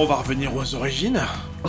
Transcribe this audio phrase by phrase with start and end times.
[0.00, 1.20] on va revenir aux origines.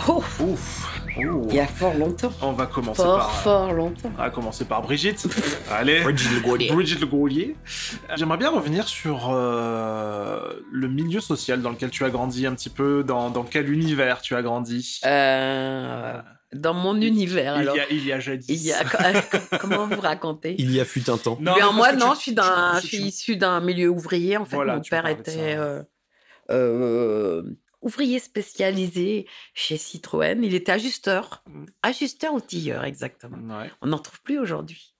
[0.08, 0.88] Oh, Ouf.
[1.18, 1.46] Ouh.
[1.50, 2.32] il y a fort longtemps.
[2.40, 3.40] On va commencer Fort, par.
[3.42, 4.10] fort longtemps.
[4.16, 5.26] On va commencer par Brigitte.
[5.70, 6.00] Allez.
[6.00, 6.72] Brigitte Legaultier.
[6.72, 7.56] Brigitte Le Gaulier.
[8.16, 12.70] J'aimerais bien revenir sur euh, le milieu social dans lequel tu as grandi un petit
[12.70, 14.98] peu, dans, dans quel univers tu as grandi?
[15.04, 16.14] Euh,
[16.54, 17.76] dans mon univers, il, alors.
[17.76, 18.46] y a, il y a jadis.
[18.48, 18.78] Il y a...
[19.60, 20.54] Comment vous racontez?
[20.58, 21.36] Il y a fut un temps.
[21.38, 23.36] Non, mais moi, parce que non, tu- je suis, d'un, tu- je suis tu- issu
[23.36, 24.38] d'un milieu ouvrier.
[24.38, 25.82] En fait, Voilà, mon père était euh,
[26.50, 27.42] euh,
[27.82, 30.42] ouvrier spécialisé chez Citroën.
[30.42, 31.44] Il était ajusteur.
[31.82, 33.58] Ajusteur outilleur, exactement.
[33.58, 33.70] Ouais.
[33.82, 34.94] On n'en trouve plus aujourd'hui.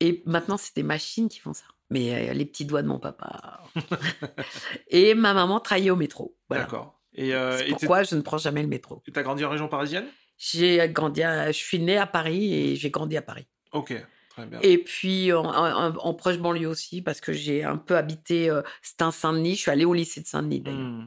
[0.00, 1.64] Et maintenant, c'est des machines qui font ça.
[1.90, 3.62] Mais euh, les petits doigts de mon papa.
[4.88, 6.36] et ma maman travaillait au métro.
[6.48, 6.64] Voilà.
[6.64, 7.00] D'accord.
[7.14, 9.02] Et euh, C'est pourquoi je ne prends jamais le métro.
[9.04, 10.06] tu as grandi en région parisienne?
[10.38, 13.46] J'ai grandi, à- je suis née à Paris et j'ai grandi à Paris.
[13.72, 13.94] Ok,
[14.30, 14.58] très bien.
[14.62, 18.62] Et puis en, en- en proche banlieue aussi, parce que j'ai un peu habité euh,
[18.80, 19.56] Stein-Saint-Denis.
[19.56, 21.04] Je suis allée au lycée de Saint-Denis d'ailleurs.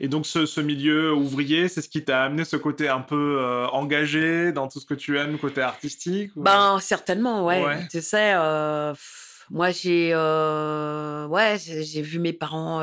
[0.00, 3.38] Et donc ce, ce milieu ouvrier, c'est ce qui t'a amené ce côté un peu
[3.40, 7.64] euh, engagé dans tout ce que tu aimes, côté artistique ou- Ben certainement, ouais.
[7.64, 7.88] Ouais.
[7.90, 12.82] Tu sais, euh, pff, moi j'ai, euh, ouais, j'ai vu mes parents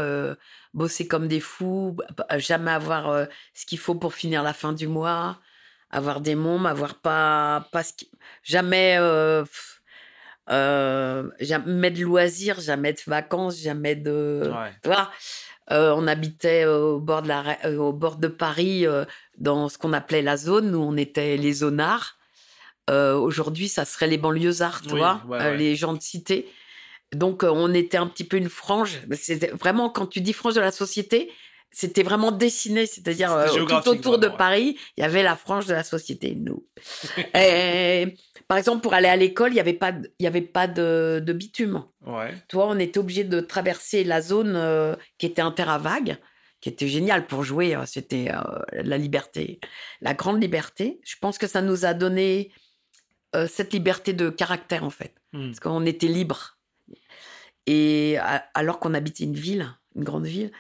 [0.74, 1.98] bosser comme des fous,
[2.38, 5.40] jamais avoir ce qu'il faut pour finir la fin du mois,
[5.90, 8.12] avoir des mômes, avoir pas, pas ce qui-
[8.44, 8.98] jamais,
[9.44, 9.82] pff,
[11.40, 14.72] jamais de loisirs, jamais de vacances, jamais de, Ouais.
[14.84, 15.10] tu vois?
[15.72, 19.06] Euh, on habitait au bord de la, euh, au bord de Paris, euh,
[19.38, 22.16] dans ce qu'on appelait la zone, où on était les zonards.
[22.92, 25.58] Aujourd'hui, ça serait les banlieusards, tu Oui, vois, ouais, ouais.
[25.58, 26.52] les gens de cité.
[27.14, 29.02] Donc, on était un petit peu une frange.
[29.60, 31.32] Vraiment, quand tu dis frange de la société,
[31.72, 34.28] c'était vraiment dessiné, c'est-à-dire euh, tout autour de.
[34.28, 36.66] Paris, il y avait la frange de la société, nous.
[37.36, 38.16] Et,
[38.48, 41.22] par exemple, pour aller à l'école, il n'y avait pas, il y avait pas de,
[41.24, 41.84] de bitume.
[42.06, 42.34] Ouais.
[42.48, 46.18] Toi, on était obligé de traverser la zone euh, qui était un terrain vague,
[46.60, 47.76] qui était génial pour jouer.
[47.76, 48.42] euh, C'était euh,
[48.72, 49.60] la liberté,
[50.02, 51.00] la grande liberté.
[51.06, 52.52] Je pense que ça nous a donné
[53.48, 55.14] cette liberté de caractère, en fait.
[55.34, 55.50] Hmm.
[55.50, 56.58] Parce qu'on était libre.
[57.68, 60.52] Et a- alors qu'on habitait une ville, une grande ville.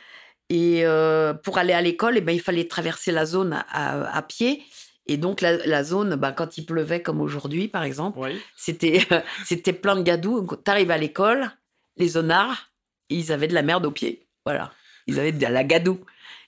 [0.50, 4.64] Et euh, pour aller à l'école, eh ben, il fallait traverser la zone à, pied.
[5.06, 8.40] Et donc, la, la zone, ben, quand il pleuvait, comme aujourd'hui, par exemple, Oui.
[8.58, 9.02] c'était
[9.46, 10.48] c'était plein de gadous.
[10.64, 11.52] T'arrives à l'école,
[11.98, 12.70] les zonards,
[13.10, 14.28] ils avaient de la merde aux pieds.
[14.46, 14.72] Voilà.
[15.08, 16.00] Ils avaient de la gadoue.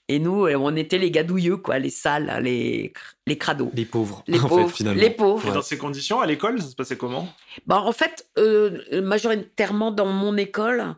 [0.08, 2.92] Et nous, euh, on était les gadouilleux, quoi, les sales, les,
[3.26, 3.70] les crados.
[3.74, 4.68] Les pauvres, Les en pauvres.
[4.68, 5.00] fait, finalement.
[5.00, 5.48] les pauvres.
[5.48, 7.28] Et dans ces conditions, à l'école, ça se passait comment?
[7.66, 10.96] Bah, en fait, euh, majoritairement dans mon école,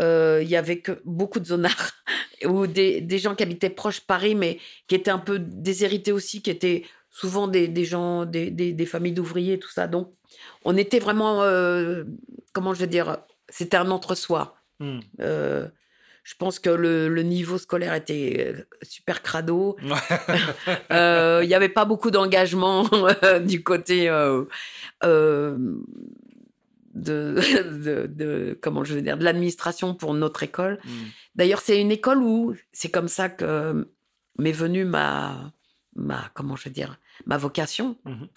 [0.00, 1.92] euh, il y avait que beaucoup de zonards
[2.44, 4.58] ou des, des gens qui habitaient proche Paris, mais
[4.88, 9.58] qui étaient un peu déshérités aussi, qui étaient souvent des, des gens, des, familles d'ouvriers,
[9.58, 9.86] tout ça.
[9.86, 10.12] Donc,
[10.64, 12.04] on était vraiment, euh,
[12.52, 14.56] comment je veux dire, c'était un entre-soi.
[14.80, 15.00] Hmm.
[15.20, 15.68] Euh,
[16.24, 19.76] je pense que le, le niveau scolaire était euh, super crado.
[20.90, 22.86] Euh, Il n'y avait pas beaucoup d'engagement
[23.24, 24.44] euh, du côté euh,
[25.04, 25.56] euh,
[26.94, 27.36] de,
[27.84, 30.78] de, de- comment je veux dire de l'administration pour notre école.
[30.84, 31.04] Hmm.
[31.34, 33.88] D'ailleurs, c'est une école où c'est comme ça que
[34.38, 35.52] m'est venue ma
[35.94, 37.96] ma comment je veux dire ma vocation.
[38.04, 38.28] Mhm.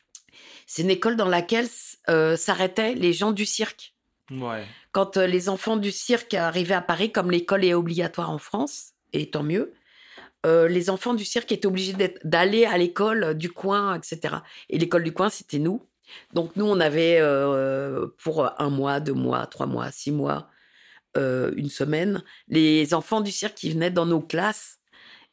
[0.67, 1.67] C'est une école dans laquelle
[2.09, 3.93] euh, s'arrêtaient les gens du cirque
[4.31, 4.65] Ouais.
[4.91, 8.93] quand euh, les enfants du cirque arrivaient à Paris, comme l'école est obligatoire en France,
[9.13, 9.71] et tant mieux,
[10.47, 11.93] euh, les enfants du cirque étaient obligés
[12.23, 14.37] d'aller à l'école du coin, etc.
[14.69, 15.85] Et l'école du coin, c'était nous.
[16.33, 20.49] Donc nous, on avait euh, pour un mois, deux mois, trois mois, six mois,
[21.17, 24.79] euh, une semaine, les enfants du cirque qui venaient dans nos classes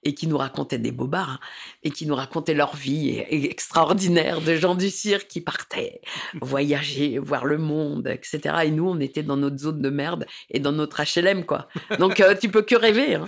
[0.04, 1.38] et qui nous racontaient des bobards hein,
[1.82, 6.00] et qui nous racontaient leur vie e- e- extraordinaire de gens du cirque qui partaient
[6.40, 8.54] voyager, voir le monde, etc.
[8.64, 11.68] Et nous, on était dans notre zone de merde et dans notre HLM, quoi.
[11.98, 13.14] Donc, euh, tu peux que rêver.
[13.14, 13.26] hein.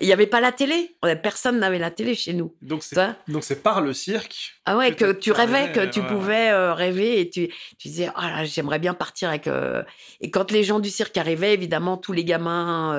[0.00, 0.96] Il n'y avait pas la télé.
[1.02, 2.54] On- Personne n'avait la télé chez nous.
[2.62, 2.96] Donc c'est
[3.28, 4.54] donc par le cirque.
[4.64, 7.48] ah ouais, Que que tu rêvais, rêvais, que tu ouais, pouvais euh, rêver et tu,
[7.78, 9.46] tu disais, oh là, j'aimerais bien partir avec.
[9.46, 9.82] euh,
[10.20, 12.96] Et quand les gens du cirque arrivaient, évidemment, tous les gamins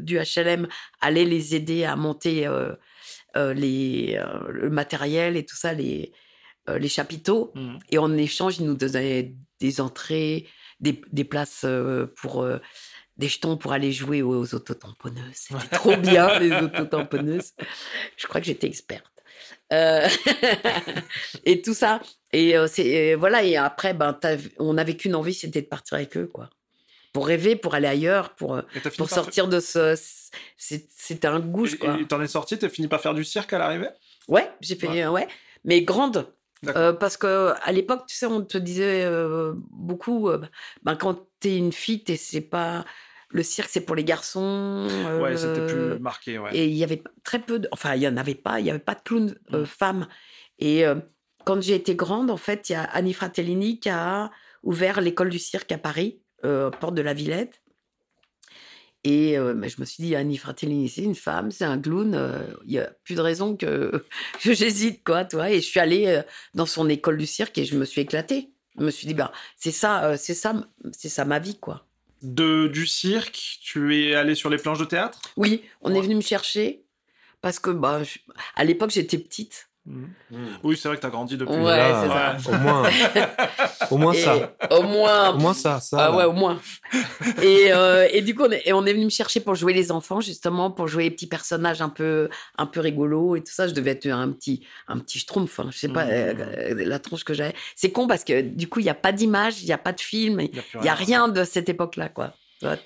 [0.00, 0.68] du HLM
[1.00, 2.46] allaient les aider à monter
[3.36, 6.12] les, euh, le matériel et tout ça, les,
[6.68, 7.52] euh, les chapiteaux.
[7.54, 7.78] Hmm.
[7.90, 10.46] Et en échange, ils nous donnaient des entrées,
[10.80, 12.42] des, des places euh, pour.
[12.42, 12.58] euh,
[13.16, 15.34] des jetons pour aller jouer aux, autotamponneuses.
[15.34, 17.52] C'était trop bien, les autotamponneuses.
[18.16, 19.04] Je crois que j'étais experte.
[19.72, 20.08] Euh,
[21.44, 22.00] et tout ça.
[22.32, 23.44] Et euh, c'est euh, voilà.
[23.44, 24.18] Et après, ben,
[24.58, 26.48] on n'avait qu'une envie, c'était de partir avec eux, quoi.
[27.12, 29.96] Pour rêver, pour aller ailleurs, pour euh, fini pour sortir de ce.
[30.56, 31.98] c'est- C'était un gouche, quoi.
[32.00, 33.88] Et- t'en es sorti, t'as fini par faire du cirque à l'arrivée?
[34.28, 35.06] Ouais, j'ai fait, Ouais.
[35.08, 35.28] ouais,
[35.64, 36.32] mais grande.
[36.76, 40.40] Euh, parce que à l'époque, tu sais, on te disait euh, beaucoup, euh,
[40.82, 42.84] ben, quand t'es une fille, t'es- c'est pas,
[43.30, 44.86] le cirque, c'est pour les garçons.
[45.22, 46.54] Ouais, c'était plus marqué, ouais.
[46.54, 47.68] Et il y avait très peu de.
[47.72, 48.60] Enfin, il y en avait pas.
[48.60, 49.66] Il y avait pas de clowns euh, Mm.
[49.66, 50.06] femmes.
[50.58, 50.84] Et
[51.46, 54.30] quand j'ai été grande, en fait, il y a Annie Fratellini qui a
[54.62, 57.60] ouvert l'école du cirque à Paris, euh, porte de la Villette.
[59.02, 62.14] Et euh, mais je me suis dit, Annie Fratellini, c'est une femme, c'est un clown.
[62.14, 64.04] euh, Il y a plus de raison que,
[64.42, 65.50] que j'hésite, quoi, toi.
[65.50, 66.22] Et je suis allée euh,
[66.54, 68.50] dans son école du cirque et je me suis éclatée.
[68.78, 70.54] Je me suis dit, ben, c'est ça, euh, c'est ça,
[70.92, 71.86] c'est ça ma vie, quoi.
[72.22, 75.20] De, du cirque, tu es allé sur les planches de théâtre?
[75.38, 76.84] Oui, on est venu me chercher
[77.40, 78.18] parce que, bah, je-
[78.54, 79.69] à l'époque, j'étais petite.
[80.62, 81.54] Oui, c'est vrai que tu as grandi depuis.
[81.54, 82.82] Ouais, Là, c'est Au moins,
[83.90, 84.54] au moins Et ça.
[84.70, 85.30] Au moins.
[85.34, 85.80] Au moins ça.
[85.80, 86.60] ça Ah ouais, au moins.
[87.42, 89.72] et, euh, et du coup, on est, et on est venu me chercher pour jouer
[89.72, 92.28] les enfants, justement, pour jouer les petits personnages un peu,
[92.58, 93.66] un peu rigolos et tout ça.
[93.68, 95.68] Je devais être un petit, un petit schtroumpf, hein.
[95.70, 96.10] je sais pas, Mhm.
[96.12, 97.54] euh, euh, la tronche que j'avais.
[97.76, 99.92] C'est con parce que du coup, il n'y a pas d'image, il n'y a pas
[99.92, 102.34] de film, il a, n'y a rien de cette époque-là, quoi.
[102.60, 102.76] T'as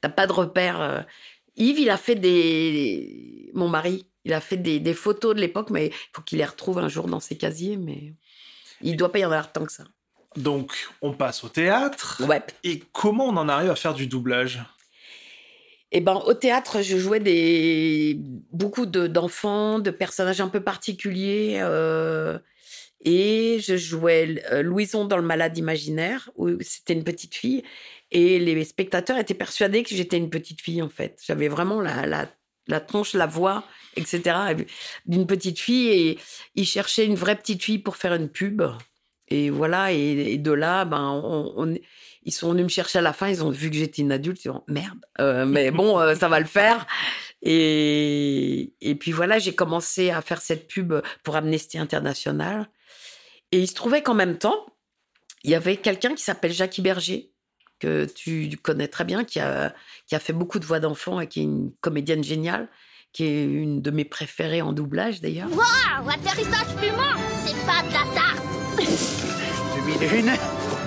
[0.00, 0.80] t'as pas de repère.
[0.80, 1.00] euh.
[1.56, 3.50] Yves, il a fait des.
[3.54, 6.44] Mon mari, il a fait des, des photos de l'époque, mais il faut qu'il les
[6.44, 8.14] retrouve un jour dans ses casiers, mais
[8.80, 9.84] il doit pas y en avoir tant que ça.
[10.36, 10.72] Donc,
[11.02, 12.22] on passe au théâtre.
[12.26, 12.42] Ouais.
[12.64, 14.62] Et comment on en arrive à faire du doublage?
[15.90, 18.16] Eh ben, au théâtre, je jouais des
[18.50, 22.38] beaucoup de d'enfants, de personnages un peu particuliers, euh,
[23.04, 27.62] et je jouais euh, Louison dans le Malade imaginaire où c'était une petite fille,
[28.10, 31.20] et les spectateurs étaient persuadés que j'étais une petite fille en fait.
[31.26, 32.26] J'avais vraiment la, la
[32.68, 33.64] la tronche, la voix,
[33.96, 34.22] etc.
[35.06, 36.18] d'une petite fille, et
[36.54, 38.62] ils cherchaient une vraie petite fille pour faire une pub.
[39.28, 41.74] Et voilà, et, de là, ben, on,
[42.24, 44.44] ils sont venus me chercher à la fin, ils ont vu que j'étais une adulte,
[44.44, 46.86] ils ont dit, merde, euh, mais bon, euh, ça va le faire.
[47.40, 50.94] Et, et puis voilà, j'ai commencé à faire cette pub
[51.24, 52.68] pour Amnesty International.
[53.50, 54.66] Et il se trouvait qu'en même temps,
[55.44, 57.31] il y avait quelqu'un qui s'appelle Jackie Berger,
[57.82, 59.74] que tu connais très bien, qui a,
[60.06, 62.68] qui a fait beaucoup de voix d'enfants et qui est une comédienne géniale,
[63.12, 65.48] qui est une de mes préférées en doublage d'ailleurs.
[65.60, 67.18] Ah, atterrissage fumant.
[67.44, 68.42] C'est pas de la tarte.
[69.76, 70.32] Demi-lune,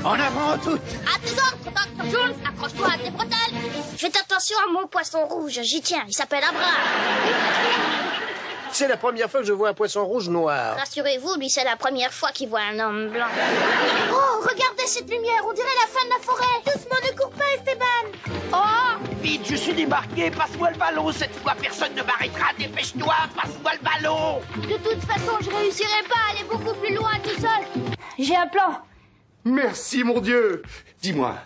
[0.06, 0.80] en avant toutes.
[1.06, 2.10] À tes ordres, Dr.
[2.12, 3.56] Jones Accroche-toi à tes bretelles.
[3.98, 6.66] Faites attention à mon poisson rouge, j'y tiens, il s'appelle Abraham
[8.76, 10.76] C'est la première fois que je vois un poisson rouge noir.
[10.78, 13.28] Rassurez-vous, lui, c'est la première fois qu'il voit un homme blanc.
[14.12, 16.44] Oh, regardez cette lumière, on dirait la fin de la forêt.
[16.66, 18.36] Doucement, ne cours pas, Esteban.
[18.52, 23.72] Oh Vite, je suis débarqué, passe-moi le ballon, cette fois personne ne m'arrêtera, dépêche-toi, passe-moi
[23.76, 24.42] le ballon.
[24.58, 27.96] De toute façon, je réussirai pas à aller beaucoup plus loin tout seul.
[28.20, 28.82] J'ai un plan.
[29.46, 30.64] Merci, mon Dieu.
[31.02, 31.38] Dis-moi.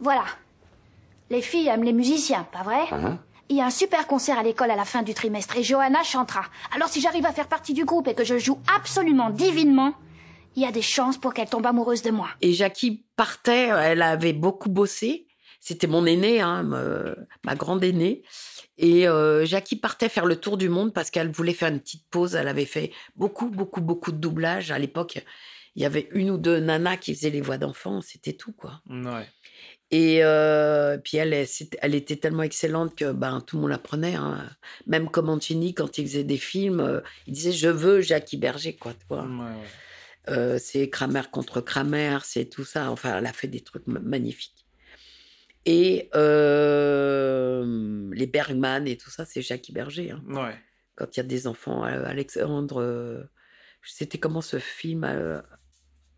[0.00, 0.24] Voilà.
[1.30, 2.86] Les filles aiment les musiciens, pas vrai?
[2.90, 3.20] Hein?
[3.50, 6.02] Il y a un super concert à l'école à la fin du trimestre et Johanna
[6.04, 6.44] chantera.
[6.74, 9.94] Alors si j'arrive à faire partie du groupe et que je joue absolument divinement,
[10.56, 12.28] il y a des chances pour qu'elle tombe amoureuse de moi.
[12.40, 15.26] Et Jackie partait, elle avait beaucoup bossé.
[15.60, 18.22] C'était mon aînée, hein, me- ma grande aînée.
[18.78, 22.06] Et euh, Jackie partait faire le tour du monde parce qu'elle voulait faire une petite
[22.08, 22.34] pause.
[22.36, 24.70] Elle avait fait beaucoup, beaucoup, beaucoup de doublage.
[24.70, 25.22] À l'époque,
[25.74, 28.00] il y avait une ou deux nanas qui faisaient les voix d'enfants.
[28.00, 28.80] C'était tout, quoi.
[28.88, 29.26] Ouais.
[29.92, 31.32] Et euh, puis elle,
[31.82, 34.14] elle, était tellement excellente que ben, tout le monde la prenait.
[34.14, 34.48] hein.
[34.86, 38.92] Même Comancini, quand il faisait des films, euh, il disait Je veux Jackie Berger, quoi.
[38.94, 39.24] Tu vois.
[39.24, 39.66] Ouais, ouais.
[40.28, 42.90] Euh, c'est Kramer contre Kramer, c'est tout ça.
[42.92, 44.64] Enfin, elle a fait des trucs ma- magnifiques.
[45.66, 46.08] Et
[48.14, 50.12] les Bergman et tout ça, c'est Jackie Berger.
[50.12, 50.22] hein.
[50.28, 50.54] Ouais.
[50.94, 53.28] Quand il y a des enfants, Alexandre,
[53.82, 55.04] c'était comment ce film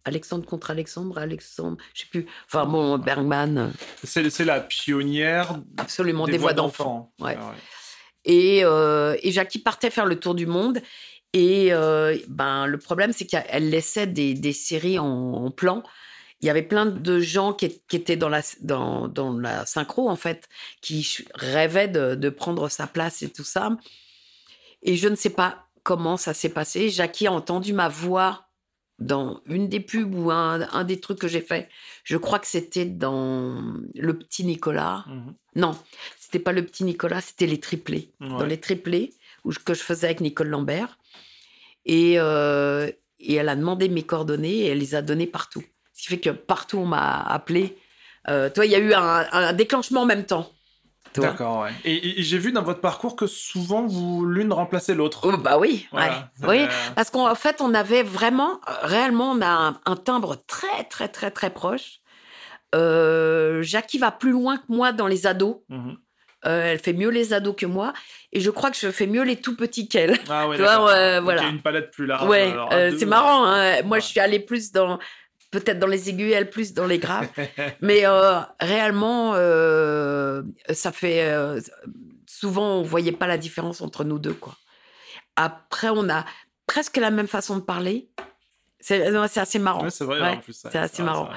[0.04, 2.26] Alexandre contre Alexandre, Alexandre, je sais plus.
[2.46, 3.68] Enfin bon, Bergman, euh,
[4.04, 7.12] C'est c'est la pionnière absolument des, voix d'enfants.
[7.20, 7.36] Ouais.
[7.38, 7.56] Ah ouais.
[8.24, 10.80] Et, euh, et Jackie partait faire le tour du monde.
[11.32, 15.82] Et euh, ben, le problème, c'est qu'elle laissait des, des séries en, en plan.
[16.40, 20.10] Il y avait plein de gens qui, qui étaient dans la, dans, dans la synchro,
[20.10, 20.48] en fait,
[20.80, 23.76] qui rêvaient de, de prendre sa place et tout ça.
[24.82, 26.90] Et je ne sais pas comment ça s'est passé.
[26.90, 28.48] Jackie a entendu ma voix
[29.04, 31.68] dans une des pubs ou un, un des trucs que j'ai fait.
[32.04, 33.62] Je crois que c'était dans
[33.94, 35.04] Le Petit Nicolas.
[35.08, 35.34] Mhm.
[35.56, 35.76] Non,
[36.18, 38.10] c'était pas le petit Nicolas, c'était les triplés.
[38.38, 39.12] Dans les triplés,
[39.44, 40.98] où je- que je faisais avec Nicole Lambert.
[41.84, 42.90] Et, euh,
[43.20, 45.62] et elle a demandé mes coordonnées et elle les a données partout.
[45.92, 47.76] Ce qui fait que partout on m'a appelé.
[48.28, 50.50] Euh, toi, il y a eu un, un déclenchement en même temps.
[51.20, 51.70] D'accord, ouais.
[51.84, 55.20] Et, et- et j'ai vu dans votre parcours que souvent, vous l'une remplaçait l'autre.
[55.32, 56.30] Oh, bah oui, Voilà.
[56.42, 56.48] ouais.
[56.48, 56.58] oui.
[56.62, 60.84] Euh, Parce qu'en fait, on avait vraiment, euh, réellement, on a un, un timbre très,
[60.84, 61.98] très, très, très proche.
[62.74, 65.56] Euh, Jackie va plus loin que moi dans les ados.
[65.68, 65.96] mhm.
[66.44, 67.92] Euh, elle fait mieux les ados que moi.
[68.32, 70.18] Et je crois que je fais mieux les tout petits qu'elle.
[70.28, 71.42] Ah ouais, Tu vois, Donc, voilà.
[71.42, 72.28] Il y a une palette plus large.
[72.28, 73.44] ouais, euh, c'est marrant.
[73.46, 73.82] hein.
[73.84, 74.00] Moi, Ouais.
[74.00, 74.98] je suis allée plus dans
[75.52, 77.28] peut-être dans les aiguës, elle plus dans les graves.
[77.80, 80.42] Mais euh, réellement, euh,
[80.72, 81.60] ça fait euh,
[82.26, 84.56] souvent on voyait pas la différence entre nous deux quoi.
[85.36, 86.24] Après, on a
[86.66, 88.08] presque la même façon de parler.
[88.80, 89.06] C'est
[89.38, 89.84] assez marrant.
[89.84, 90.52] Ouais, c'est vrai, Ouais, en plus.
[90.70, 91.26] c'est assez marrant.
[91.26, 91.36] vrai.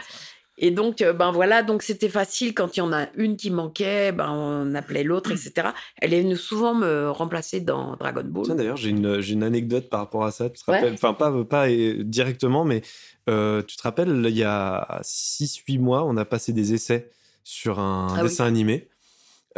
[0.57, 3.51] Et donc, euh, ben voilà, donc c'était facile quand il y en a une qui
[3.51, 5.69] manquait, ben on appelait l'autre, etc.
[5.97, 8.45] Elle est venue souvent me remplacer dans Dragon Ball.
[8.45, 10.49] Tiens, d'ailleurs, j'ai une, j'ai une anecdote par rapport à ça.
[10.49, 10.77] Tu te Ouais.
[10.77, 12.81] rappelles Enfin, pas, pas euh, directement, mais
[13.29, 17.09] euh, tu te rappelles, il y a 6-8 mois, on a passé des essais
[17.43, 18.29] sur un Ah oui.
[18.29, 18.87] dessin animé.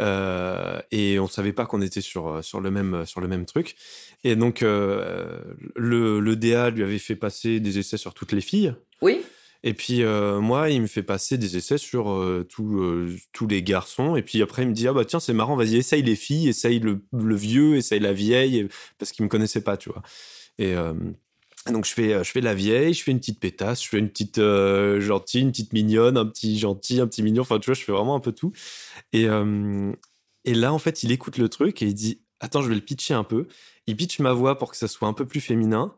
[0.00, 3.76] euh, et on savait pas qu'on était sur, sur, le même, sur le même truc.
[4.24, 5.38] Et donc, euh,
[5.76, 8.74] le, le DA lui avait fait passer des essais sur toutes les filles.
[9.02, 9.22] Oui,
[9.64, 13.62] Et puis euh, moi, il me fait passer des essais sur euh, euh, tous les
[13.62, 14.16] garçons.
[14.16, 16.48] Et puis après, il me dit ah bah tiens c'est marrant, vas-y essaye les filles,
[16.48, 20.02] essaye le, vieux, essaye la vieille, parce qu'il me connaissait pas, tu vois.
[20.58, 20.74] Et
[21.72, 24.08] donc je fais, je fais la vieille, je fais une petite pétasse, je fais une
[24.08, 24.40] petite
[25.00, 27.42] gentille, une petite mignonne, un petit gentil, un petit mignon.
[27.42, 28.52] Enfin tu vois, je fais vraiment un peu tout.
[29.12, 29.26] Et
[30.44, 32.80] et là en fait, il écoute le truc et il dit attends, je vais le
[32.80, 33.48] pitcher un peu.
[33.86, 35.94] Il pitch ma voix pour que ça soit un peu plus féminin.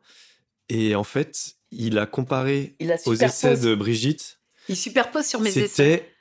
[0.69, 5.41] Et en fait, il a comparé il a aux essais de Brigitte, Il superpose sur
[5.41, 5.69] mes essais.
[5.69, 6.13] c'était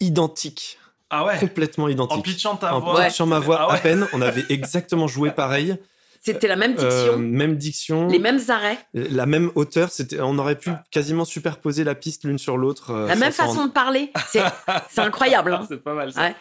[0.00, 0.78] identique,
[1.10, 2.18] Ah ouais complètement identique.
[2.18, 2.98] En pitchant ta En voix.
[2.98, 3.08] Ouais.
[3.08, 3.74] pitchant ma voix Ah ouais.
[3.74, 5.76] à peine, on avait exactement joué pareil,
[6.24, 9.90] C'était la même euh, diction, même diction, les mêmes arrêts, la même hauteur.
[9.90, 12.92] C'était, on aurait pu quasiment superposer la piste l'une sur l'autre.
[12.92, 14.12] euh, la même façon de parler.
[14.28, 14.40] C'est
[14.88, 15.52] c'est incroyable.
[15.52, 15.66] hein.
[15.68, 16.20] c'est pas mal ça.
[16.22, 16.34] Ouais.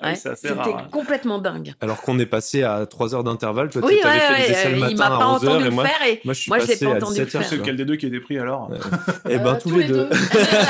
[0.00, 0.14] Ah, Ouais.
[0.16, 0.78] C'est assez C'était rare.
[0.78, 0.88] hein.
[0.90, 1.74] complètement dingue.
[1.80, 3.70] Alors qu'on est passé à 3 heures d'intervalle.
[3.70, 5.44] Toi, Oui, tu avais ouais, fait les le euh, matin il m'a pas à 11
[5.44, 6.96] heures entendu le moi, faire et moi, je suis moi, je l'ai passé pas à
[6.96, 7.40] entendu le 17 heures.
[7.42, 7.50] faire.
[7.50, 8.70] C'est lequel des deux qui est pris alors
[9.30, 10.08] Eh ben, Euh, tous les deux.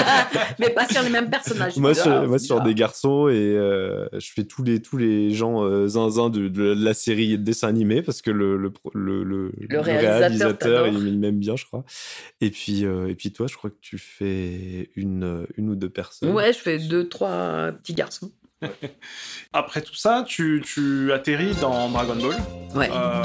[0.58, 1.76] Mais pas sur les mêmes personnages.
[1.76, 2.66] moi, Ah, sur, moi c'est sur bizarre.
[2.66, 6.74] des garçons et euh, je fais tous les tous les gens euh, zinzin de, de
[6.76, 11.06] la série de dessin animé parce que le le pro- le, le, le réalisateur il,
[11.08, 11.84] il m'aime bien je crois
[12.40, 15.88] et puis euh, et puis toi je crois que tu fais une une ou deux
[15.90, 18.30] personnes Ouais, je fais deux, trois petits garçons.
[19.52, 22.36] Après tout ça, tu, tu atterris dans Dragon Ball.
[22.74, 22.90] Ouais.
[22.92, 23.22] Euh,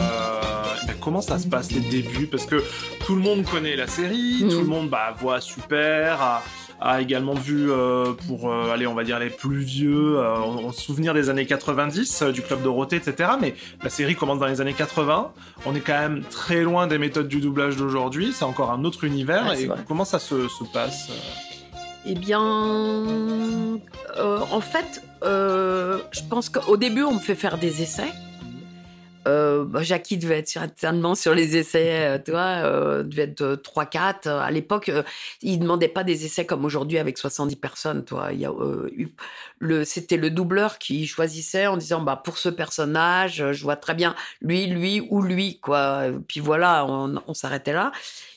[0.87, 2.27] ben, comment ça se passe les débuts?
[2.27, 2.61] Parce que
[3.05, 4.49] tout le monde connaît la série, Mhm.
[4.49, 6.43] tout le monde bah, voit Super, a,
[6.83, 10.65] a également vu euh, pour, euh, allez, on va dire les plus vieux, euh, on,
[10.65, 13.29] on se souvenir des années 90, euh, du Club Dorothée, etc.
[13.39, 15.31] Mais la série commence dans les années 80.
[15.65, 18.33] On est quand même très loin des méthodes du doublage d'aujourd'hui.
[18.33, 19.47] C'est encore un autre univers.
[19.47, 19.77] Ouais, et vrai.
[19.87, 21.09] comment ça se, se passe
[22.05, 23.79] Eh bien, en
[24.61, 28.11] fait, je pense qu'au début, on me fait faire des essais.
[29.27, 33.41] Euh, bah, Jackie devait être certainement sur les essais, euh, tu vois, euh, devait être
[33.41, 34.27] euh, 3-4.
[34.27, 35.03] À l'époque, euh,
[35.41, 38.33] il demandait pas des essais comme aujourd'hui avec 70 personnes, toi.
[38.33, 43.63] Il euh, c'était le doubleur qui choisissait en disant, bah, pour ce personnage, euh, je
[43.63, 46.03] vois très bien lui, lui ou lui, quoi.
[46.27, 47.91] Puis voilà, on, on s'arrêtait là.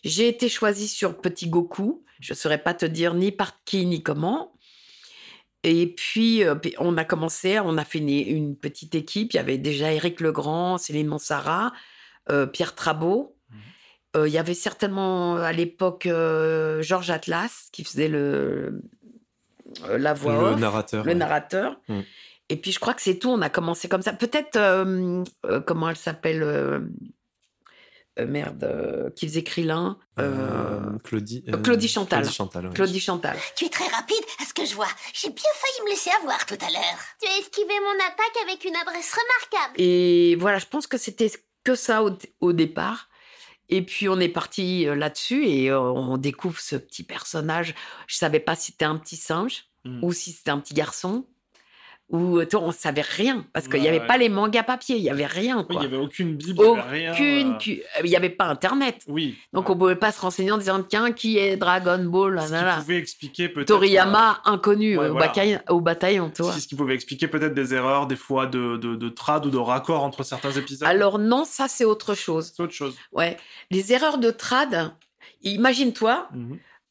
[0.05, 2.03] J'ai été choisie sur Petit Goku.
[2.21, 4.53] Je ne saurais pas te dire ni par qui ni comment.
[5.67, 9.33] Et puis, euh, puis on a commencé, on a fait une, une petite équipe.
[9.33, 11.73] Il y avait déjà Éric Legrand, Céline Monsara,
[12.31, 13.37] euh, Pierre Trabot.
[14.17, 18.81] Euh, il y avait certainement à l'époque euh, Georges Atlas qui faisait le,
[19.89, 21.15] la voix le off, narrateur le ouais.
[21.15, 21.81] narrateur.
[21.89, 22.01] Mm.
[22.49, 23.31] Et puis je crois que c'est tout.
[23.31, 24.13] On a commencé comme ça.
[24.13, 24.57] Peut-être
[25.67, 26.89] comment elle s'appelle
[28.19, 29.99] euh, Merde, euh, qui faisait Krillin.
[30.19, 32.21] euh, Euh, Claudie euh, Claudie Chantal.
[32.23, 32.73] Claudie Chantal ouais.
[32.75, 33.37] Claudie Chantal.
[33.57, 34.89] Tu es très rapide à ce que je vois.
[35.13, 36.99] J'ai bien failli me laisser avoir tout à l'heure.
[37.21, 39.75] Tu as esquivé mon attaque avec une adresse remarquable.
[39.81, 41.31] Et voilà, je pense que c'était
[41.65, 43.09] que ça au, au départ.
[43.69, 47.75] Et puis on est parti euh, là-dessus et euh, on découvre ce petit personnage.
[48.07, 50.03] Je savais pas si c'était un petit singe Mm.
[50.03, 51.29] ou si c'était un petit garçon
[52.11, 52.17] tu
[52.57, 54.07] vois, on savait rien parce qu'il n'y avait ouais.
[54.07, 56.63] pas les mangas papier, il y avait rien Oui, il n'y avait aucune bible.
[56.65, 59.03] Aucune, euh, cu- il n'y avait pas internet.
[59.09, 59.37] Oui.
[59.53, 59.75] Donc ouais.
[59.75, 62.99] on pouvait pas se renseigner en disant tiens qui est Dragon Ball Ce qui pouvait
[62.99, 63.67] expliquer peut-être.
[63.69, 65.33] Toriyama inconnu Ouais, au, voilà.
[65.71, 66.53] au bataillon, toi.
[66.53, 69.59] Ce qui pouvait expliquer peut-être des erreurs, des fois de, de, de trad ou de
[69.59, 70.87] raccord entre certains épisodes.
[70.89, 72.53] Alors non, ça c'est autre chose.
[72.57, 72.95] c'est autre chose.
[73.13, 73.37] Ouais,
[73.71, 74.93] les erreurs de trad.
[75.43, 76.29] Imagine-toi,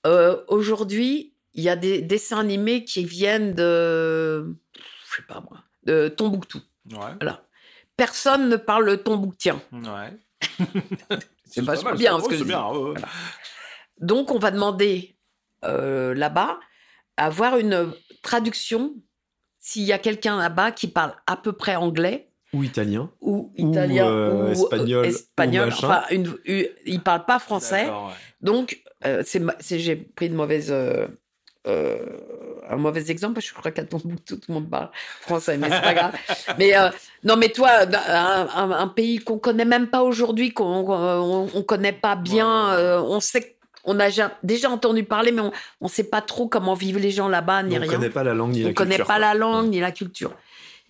[0.06, 4.56] euh, aujourd'hui, il y a des dessins animés qui viennent de,
[5.16, 6.60] je sais pas moi, de Tombouctou.
[6.92, 6.98] Ouais.
[7.22, 7.44] Voilà.
[7.98, 9.62] Personne ne parle le tombouctien.
[9.72, 10.12] Ouais.
[11.46, 12.50] C'est pas mal, bien, que je c'est dis.
[12.50, 12.68] bien.
[12.70, 13.02] ouais, ouais.
[14.00, 15.16] Donc, on va demander
[15.64, 16.60] euh, là-bas
[17.18, 18.96] à avoir une traduction
[19.60, 23.70] s'il y a quelqu'un là-bas qui parle à peu près anglais ou italien ou Ou,
[23.72, 25.70] italien euh, ou espagnol, espagnol.
[25.72, 27.90] Enfin, une, une- il parle pas français.
[28.42, 30.72] Donc, euh, c'est, ma- c'est- j'ai pris de mauvaises,
[31.68, 31.98] euh,
[32.70, 34.90] un mauvais exemple, parce que je crois qu'à Tombouctou, tout le monde parle
[35.22, 36.14] français, mais c'est pas grave.
[36.58, 36.90] Mais euh,
[37.24, 41.64] non, mais toi, un, un- un pays qu'on connaît même pas aujourd'hui, qu'on on, on
[41.64, 43.52] connaît pas bien, euh, on sait
[43.88, 44.08] on a
[44.42, 47.78] déjà entendu parler, mais on ne sait pas trop comment vivent les gens là-bas, ni
[47.78, 47.92] on rien.
[47.92, 49.06] connaît pas la langue ni on la connaît culture.
[49.08, 50.34] pas la langue ni la culture.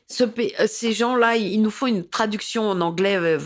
[0.08, 0.24] Ce
[0.68, 3.40] ces gens-là, ils nous font une traduction en anglais euh,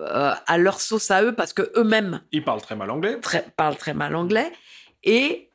[0.00, 3.18] euh, à leur sauce à eux parce que eux-mêmes Ils parlent très mal anglais.
[3.20, 4.52] très- parlent très mal anglais.
[5.02, 5.45] Et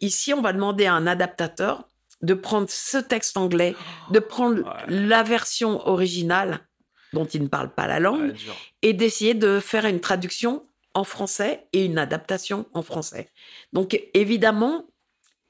[0.00, 1.88] ici, on va demander à un adaptateur
[2.22, 3.74] de prendre ce texte anglais,
[4.10, 4.84] de prendre Ouais.
[4.88, 6.60] la version originale
[7.12, 10.64] dont ils ne parlent pas la langue Ouais, et d'essayer de faire une traduction
[10.94, 13.28] en français et une adaptation en français.
[13.72, 14.86] Donc évidemment,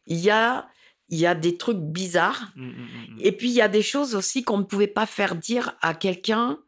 [0.07, 0.66] il y a,
[1.09, 2.50] il y a des trucs bizarres.
[2.57, 3.19] Mm, mm, mm, mm.
[3.21, 5.95] Et puis il y a des choses aussi qu'on ne pouvait pas faire dire à
[5.95, 6.59] quelqu'un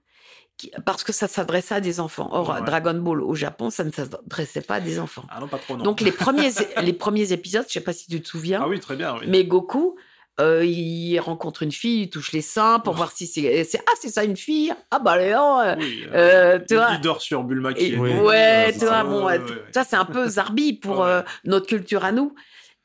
[0.57, 2.29] qui- parce que ça s'adressait à des enfants.
[2.33, 2.63] Or, Ouais.
[2.63, 5.25] Dragon Ball au Japon, ça ne s'adressait pas à des enfants.
[5.31, 5.83] Ah non, pas trop, non.
[5.85, 6.51] Donc les premiers,
[6.83, 9.27] les premiers épisodes, je sais pas si tu te souviens, Ah oui, très bien, oui.
[9.29, 9.97] mais Goku,
[10.41, 14.09] euh, il rencontre une fille, il touche les seins pour voir si c'est, ah c'est
[14.09, 16.89] ça une fille, ah bah Léon, euh, Oui, euh, euh, tu il- vois.
[16.95, 19.05] il dort sur Bulma qui Et- ouais, Ouais, tu vois, ça.
[19.05, 19.65] bon, Ouais, ouais, ouais.
[19.73, 21.07] ça c'est un peu zarbi pour Ouais.
[21.09, 22.35] euh, notre culture à nous.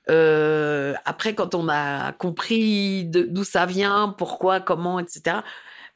[0.09, 5.37] Euh, après, quand on a compris d'où ça vient, pourquoi, comment, etc.,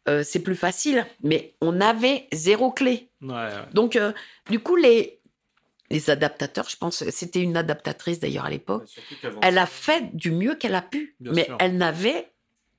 [0.10, 1.05] euh, c'est plus facile.
[1.22, 3.10] Mais on avait zéro clé.
[3.22, 3.51] Ouais, ouais.
[3.74, 4.12] Donc, euh,
[4.50, 5.19] du coup, les,
[5.89, 8.83] les adaptateurs, je pense, c'était une adaptatrice d'ailleurs à l'époque,
[9.41, 11.57] elle a fait du mieux qu'elle a pu, Bien mais sûr.
[11.60, 12.29] elle n'avait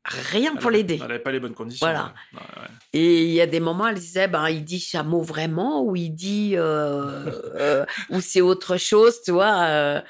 [0.04, 0.98] rien Elle pour l'aider.
[1.00, 1.86] Elle n'avait pas les bonnes conditions.
[1.86, 2.12] Voilà.
[2.34, 2.40] ouais.
[2.40, 2.68] Ouais, ouais.
[2.92, 6.10] Et il y a des moments, elle disait, ben, il dit chameau vraiment, ou il
[6.10, 10.02] dit, euh, euh, ou c'est autre chose, tu vois.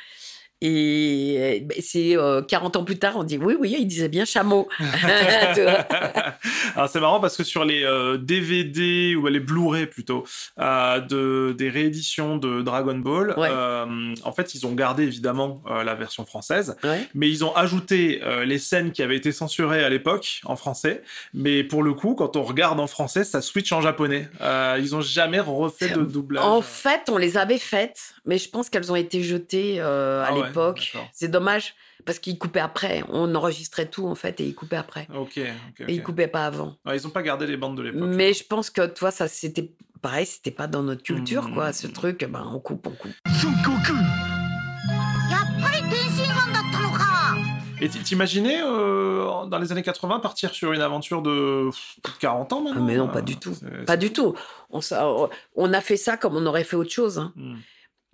[0.64, 4.08] Euh, et ben, c'est euh, 40 ans plus tard, on dit, oui, oui, il disait
[4.08, 4.68] bien chameau.
[6.76, 10.24] Alors c'est marrant parce que sur les euh, DVD ou les Blu-ray plutôt
[10.60, 13.48] euh, de des rééditions de Dragon Ball, Ouais.
[13.50, 17.06] euh, en fait ils ont gardé évidemment euh, la version française, Ouais.
[17.14, 21.02] mais ils ont ajouté euh, les scènes qui avaient été censurées à l'époque en français.
[21.32, 24.28] Mais pour le coup, quand on regarde en français, ça switch en japonais.
[24.40, 26.44] Euh, ils ont jamais refait de doublage.
[26.44, 30.28] En fait, on les avait faites, mais je pense qu'elles ont été jetées euh, à
[30.30, 30.40] Ah ouais,
[31.12, 33.02] c'est dommage parce qu'ils coupaient après.
[33.08, 35.06] On enregistrait tout en fait et ils coupaient après.
[35.14, 35.38] Ok.
[35.38, 35.84] okay, okay.
[35.88, 36.76] Et ils coupaient pas avant.
[36.92, 38.08] Ils ont pas gardé les bandes de l'époque.
[38.08, 39.70] Mais je pense que toi, ça c'était
[40.02, 41.72] pareil, c'était pas dans notre culture quoi.
[41.72, 41.92] Ce mmh.
[41.92, 43.12] truc, ben on coupe, on coupe.
[47.80, 51.68] Et t'imaginais, euh, dans les années 80, partir sur une aventure de
[52.18, 53.54] 40 ans maintenant ah, Mais non, euh, pas du tout.
[53.86, 54.34] Pas du tout.
[54.70, 57.18] On, a fait ça comme on aurait fait autre chose.
[57.18, 57.32] Hein.
[57.36, 57.54] Mmh.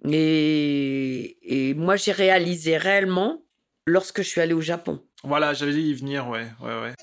[0.08, 3.42] Et, et moi, j'ai réalisé réellement
[3.86, 5.02] lorsque je suis allée au Japon.
[5.24, 6.94] Voilà, j'allais y venir, ouais, ouais, ouais.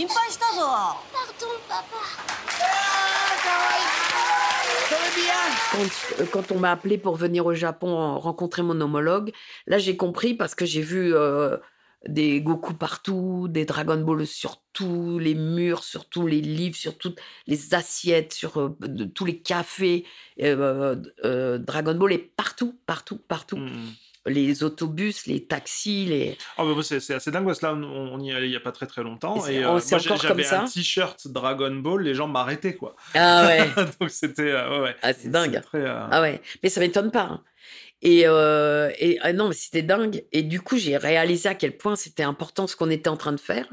[0.00, 0.62] 心配したぞ
[1.12, 1.84] Pardon, papa.
[4.88, 9.32] トレビアン Quand, euh, quand on m'a appelé pour venir au Japon euh, rencontrer mon homologue,
[9.66, 11.56] là, j'ai compris parce que j'ai vu euh,
[12.06, 16.96] des Goku partout, des Dragon Ball sur tous les murs, sur tous les livres, sur
[16.96, 20.04] toutes les assiettes, sur euh, de- tous les cafés.
[20.42, 23.56] euh, euh, Dragon Ball est partout, partout, partout.
[23.56, 23.88] Hmm.
[24.27, 26.37] Les autobus, les taxis, les...
[26.57, 28.59] Ah bah, c'est c'est assez dingue parce que là on, y allait il y a
[28.59, 32.27] pas très très longtemps Et et oh, euh, j'avais un t-shirt Dragon Ball, les gens
[32.27, 32.95] m'arrêtaient quoi.
[33.15, 33.67] Ah ouais
[33.99, 34.95] Donc c'était euh, ouais, ouais.
[35.01, 35.59] Ah, c'est dingue.
[35.61, 37.23] très, euh, Ah ouais, mais ça m'étonne pas.
[37.23, 37.43] hein.
[38.03, 40.23] Et, euh, et ah non, mais c'était dingue.
[40.31, 43.31] Et du coup, j'ai réalisé à quel point c'était important ce qu'on était en train
[43.31, 43.67] de faire.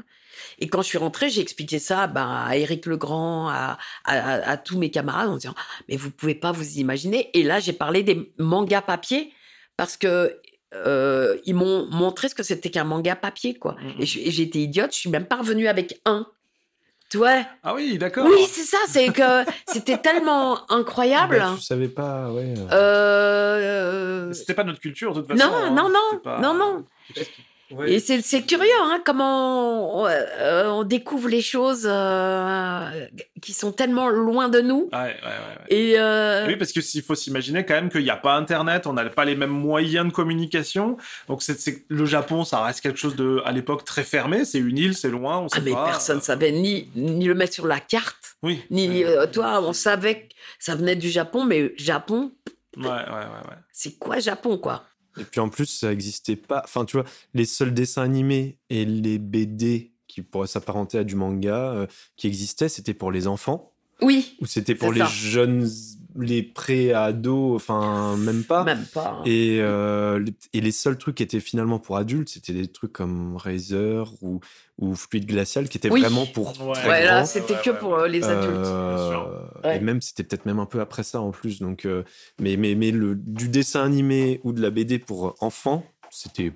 [0.59, 4.49] Et quand je suis rentrée, j'ai expliqué ça ben, à Éric Legrand, à, à, à-
[4.51, 5.55] à tous mes camarades en disant
[5.89, 7.29] Mais vous pouvez pas vous imaginer.
[7.37, 9.33] Et là, j'ai parlé des mangas papier
[9.79, 10.37] parce que
[10.75, 13.77] euh, ils m'ont montré ce que c'était qu'un manga papier, quoi.
[13.81, 13.93] Mhm.
[14.01, 16.27] Et j'étais idiote, je suis même pas revenue avec un.
[17.09, 17.43] Tu vois?
[17.63, 18.27] Ah oui, d'accord.
[18.29, 21.37] Oui, c'est ça, c'est que c'était tellement incroyable.
[21.39, 22.53] Bah, tu savais pas, ouais.
[22.73, 25.49] euh, C'était pas notre culture de toute façon.
[25.49, 25.69] non, hein.
[25.71, 26.85] non, non, pas- non, non.
[27.71, 27.91] Ouais.
[27.93, 33.07] Et c'est c'est curieux, hein, comment on, euh, on découvre les choses euh,
[33.41, 34.89] qui sont tellement loin de nous.
[34.91, 35.09] Ouais, ouais, ouais.
[35.11, 35.65] ouais.
[35.69, 38.87] Et euh, Oui, parce que s'il faut s'imaginer quand même qu'il n'y a pas Internet,
[38.87, 40.97] on n'a pas les mêmes moyens de communication.
[41.27, 44.45] Donc c'est c'est- le Japon, ça reste quelque chose de, à l'époque, très fermé.
[44.45, 45.85] C'est une île, c'est loin, on sait ah, mais pas.
[45.85, 48.61] personne savait ni, ni le mettre sur la carte, Oui.
[48.71, 52.31] ni Ouais, euh, toi, on savait que ça venait du Japon, mais Japon,
[52.77, 52.93] ouais, ouais, ouais,
[53.49, 53.55] ouais.
[53.71, 54.83] c'est quoi Japon, quoi?
[55.19, 56.61] Et puis en plus, ça existait pas.
[56.63, 61.15] Enfin, tu vois, les seuls dessins animés et les BD qui pourraient s'apparenter à du
[61.15, 65.05] manga euh, qui existaient, c'était pour les enfants Oui, ou c'était pour les ça.
[65.07, 65.69] jeunes
[66.17, 68.63] les pré-ados, enfin, même pas.
[68.63, 69.19] Même pas.
[69.19, 69.23] hein.
[69.25, 72.91] Et, euh, les- et les seuls trucs qui étaient finalement pour adultes, c'était des trucs
[72.93, 74.39] comme Razer ou,
[74.79, 76.01] ou Fluide Glacial qui étaient Oui.
[76.01, 76.73] vraiment pour Ouais.
[76.73, 78.47] très Ouais, là, c'était Ouais, que ouais, pour euh, les adultes.
[78.65, 79.51] Euh, bien sûr.
[79.63, 79.77] Ouais.
[79.77, 81.59] Et même, c'était peut-être même un peu après ça en plus.
[81.59, 82.03] Donc, euh,
[82.39, 86.53] mais mais, mais le, du dessin animé ou de la BD pour enfants, c'était.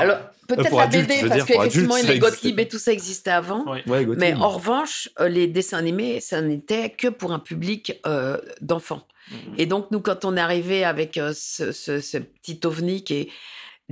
[0.00, 0.16] Alors,
[0.48, 3.64] peut-être pour la adultes, BD, parce qu'effectivement, adultes, les Gottlieb et tout ça existait avant.
[3.70, 4.06] Ouais.
[4.16, 9.02] Mais en revanche, euh, les dessins animés, ça n'était que pour un public euh, d'enfants.
[9.30, 9.36] Mhm.
[9.58, 13.14] Et donc, nous, quand on est arrivé avec euh, ce, ce- ce petit ovni qui
[13.14, 13.28] est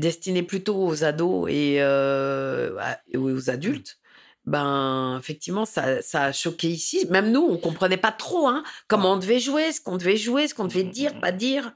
[0.01, 2.77] destiné plutôt aux ados et, euh,
[3.13, 3.99] et aux adultes,
[4.47, 7.07] ben, effectivement, ça, ça a choqué ici.
[7.11, 10.49] Même nous, on comprenait pas trop hein, comment on devait jouer, ce qu'on devait jouer,
[10.49, 11.73] ce qu'on devait dire, pas dire.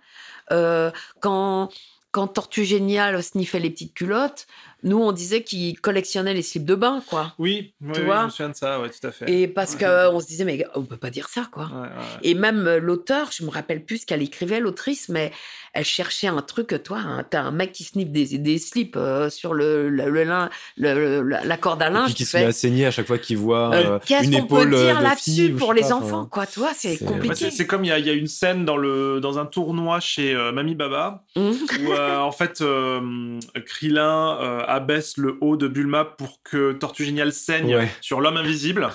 [0.51, 1.71] Euh, quand,
[2.14, 4.46] quand Tortue Géniale sniffait les petites culottes,
[4.85, 7.33] nous, on disait qu'il collectionnait les slips de bain, quoi.
[7.38, 9.29] Oui, oui, Tu oui, vois je me souviens de ça, ouais, tout à fait.
[9.33, 11.64] Et parce que on se disait, mais on peut pas dire ça, quoi.
[11.74, 11.88] Ouais, ouais.
[12.22, 15.33] Et même euh, l'auteur, je me rappelle plus ce qu'elle écrivait, l'autrice, mais
[15.72, 19.29] elle cherchait un truc, toi, hein, t'as un mec qui sniffe des, des slips euh,
[19.31, 22.05] sur le, le, le lin- le- le- la corde à Et linge.
[22.07, 24.33] puis qui se met à saigner à chaque fois qu'il voit euh, euh, Qu'est-ce une
[24.42, 27.35] qu'on peut épaule dire de là-dessus pour les pas, enfants, quoi, tu vois, c'est compliqué.
[27.37, 29.46] c'est c'est comme il y, a- il y a une scène dans, le, dans un
[29.46, 31.53] tournoi chez euh, Mamie Baba Hum.
[31.87, 37.05] où euh, en fait euh, Krillin euh, abaisse le haut de Bulma pour que Tortue
[37.05, 37.88] Géniale saigne Ouais.
[38.01, 38.88] sur l'homme invisible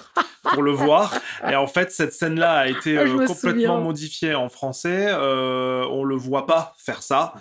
[0.53, 1.13] pour le voir.
[1.49, 3.77] Et en fait, cette scène-là a été Ah, euh, complètement souviens.
[3.79, 5.07] modifiée en français.
[5.09, 7.33] Euh, on le voit pas faire ça.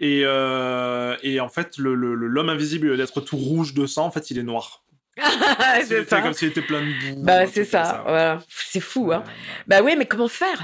[0.00, 3.74] Et, euh, et en fait, le- le- le- l'homme invisible, au lieu d'être tout rouge
[3.74, 4.82] de sang, en fait, il est noir.
[5.86, 7.22] C'est comme s'il était plein de boue.
[7.22, 8.02] Bah, c'est ça, ouais.
[8.10, 8.38] voilà.
[8.48, 9.18] C'est fou, hein.
[9.26, 9.32] Ouais,
[9.66, 10.62] Bah oui, mais comment faire?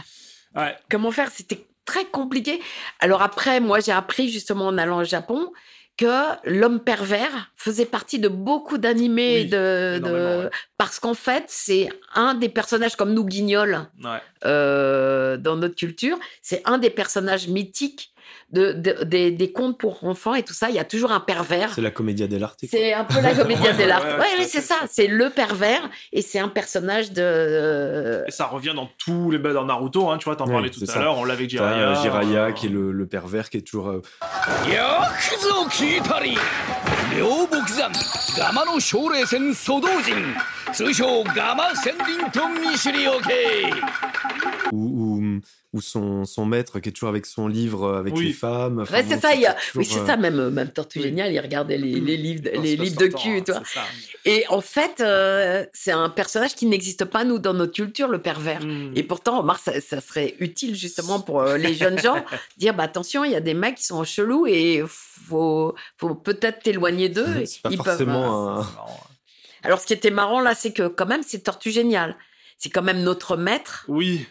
[0.54, 0.74] Ouais.
[0.90, 1.28] Comment faire?
[1.30, 2.60] C'était très compliqué.
[3.00, 5.50] Alors après, moi, j'ai appris justement en allant au Japon
[5.96, 10.44] que l'homme pervers faisait partie de beaucoup d'animés Oui, de, énormément, de...
[10.44, 10.50] ouais.
[10.76, 14.18] parce qu'en fait, c'est un des personnages comme nous Guignol Ouais.
[14.44, 18.10] euh, dans notre culture, c'est un des personnages mythiques
[18.50, 18.72] de,
[19.04, 21.74] des, des contes pour enfants et tout ça, il y a toujours un pervers.
[21.74, 22.60] C'est la comédia dell'arte.
[22.70, 24.04] C'est un peu la comédia dell'arte.
[24.04, 24.76] Ouais, ouais, ouais c'est ça.
[24.88, 28.22] C'est le pervers et c'est un personnage de.
[28.26, 30.84] Et ça revient dans tous les bah, dans Naruto, hein, tu vois, t'en parlais tout
[30.86, 31.90] à l'heure, on l'avait Jiraya.
[31.90, 33.88] Euh, Jiraya qui est le, pervers qui est toujours.
[33.88, 34.02] Euh...
[44.72, 45.40] Ou
[45.76, 48.28] ou son, son maître qui est toujours avec son livre avec Oui.
[48.28, 48.80] les femmes.
[48.80, 49.34] Enfin, Ouais, bon, c'est ça.
[49.34, 49.52] il y a...
[49.52, 50.16] toujours, Oui, c'est euh, ça.
[50.16, 51.04] Même, même Tortue oui.
[51.04, 53.62] Géniale, il regardait les, les livres, les livres de cul, hein, tu vois.
[53.64, 53.84] c'est ça.
[54.24, 58.20] Et en fait, euh, c'est un personnage qui n'existe pas, nous, dans notre culture, le
[58.20, 58.64] pervers.
[58.64, 58.92] Mm.
[58.96, 62.24] Et pourtant, Omar, ça, ça serait utile justement pour euh, les jeunes gens,
[62.56, 66.62] dire bah attention, il y a des mecs qui sont chelous et faut, faut peut-être
[66.62, 67.26] t'éloigner d'eux.
[67.44, 68.64] C'est pas Ils peuvent, euh, ouais.
[69.62, 72.16] Alors, ce qui était marrant là, c'est que quand même, c'est Tortue Géniale.
[72.58, 74.26] C'est quand même notre maître Oui,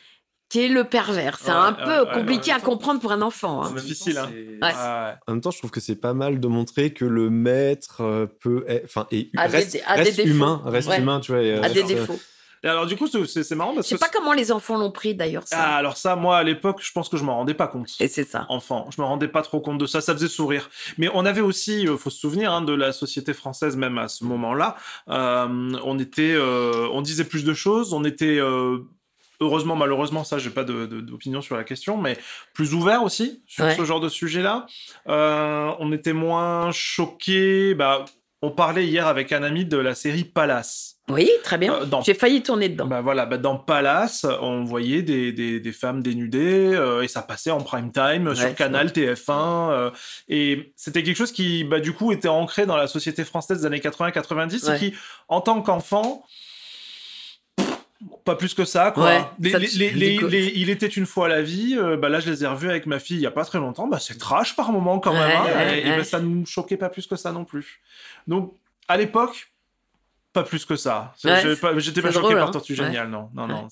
[0.50, 1.38] qui est le pervers.
[1.40, 2.58] C'est Ouais, un ouais, peu ouais, compliqué ouais.
[2.58, 3.64] à comprendre pour un enfant.
[3.64, 3.72] hein.
[3.76, 4.18] c'est difficile.
[4.18, 5.16] Hein.
[5.28, 8.26] En même temps, je trouve que c'est pas mal de montrer que le maître euh,
[8.42, 10.30] peut, être- enfin, et A des- reste, a des reste défauts.
[10.30, 11.00] humain, reste Ouais.
[11.00, 11.42] humain, tu vois.
[11.42, 12.20] et, euh, À des reste, défauts.
[12.64, 14.90] Et alors du coup, c'est- marrant Je parce sais que pas comment les enfants l'ont
[14.92, 15.56] pris d'ailleurs, ça.
[15.60, 17.90] ah, alors ça, moi à l'époque, je pense que je m'en rendais pas compte.
[18.00, 18.48] Et c'est ça.
[18.50, 18.90] enfant.
[18.96, 20.70] Je me rendais pas trop compte de ça, ça faisait sourire.
[20.98, 24.08] Mais on avait aussi, euh, faut se souvenir hein, de la société française même à
[24.08, 24.78] ce moment-là.
[25.10, 25.48] Euh,
[25.84, 28.80] on était, euh, on disait plus de choses, on était euh,
[29.40, 32.18] heureusement, malheureusement, ça, j'ai pas d'opinion sur la question, mais
[32.54, 33.76] plus ouvert aussi sur Ouais.
[33.76, 34.66] ce genre de sujet-là.
[35.08, 37.74] Euh, on était moins choqués.
[37.76, 38.06] Bah,
[38.42, 40.92] on parlait hier avec un ami de la série Palace.
[41.08, 41.74] Oui, très bien.
[41.74, 42.86] Euh, dans- J'ai failli tourner dedans.
[42.88, 47.22] Bah voilà, bah dans Palace, on voyait des, des, des femmes dénudées euh, et ça
[47.22, 49.92] passait en prime time Ouais, sur Canal, TF1 euh,
[50.30, 53.66] et c'était quelque chose qui bah du coup était ancré dans la société française des
[53.68, 54.76] années 80-90 Ouais.
[54.76, 54.94] et qui
[55.28, 56.24] en tant qu'enfant
[58.26, 59.06] pas plus que ça quoi.
[59.06, 59.70] Ouais, Les- ça, les-
[60.20, 62.86] les- il était une fois la vie, euh, bah là je les ai revus avec
[62.86, 65.32] ma fille il y a pas très longtemps, bah c'est trash par moment quand même
[65.32, 67.82] hein, ouais, et, bah, ça nous choquait pas plus que ça non plus.
[68.28, 68.54] Donc
[68.88, 69.50] à l'époque
[70.36, 71.14] pas plus que ça.
[71.24, 72.52] Ouais, J'ai pas- J'étais pas choqué drôle, par hein.
[72.52, 72.86] Tortue Ouais.
[72.86, 73.30] Géniale, non.
[73.34, 73.68] Non, non.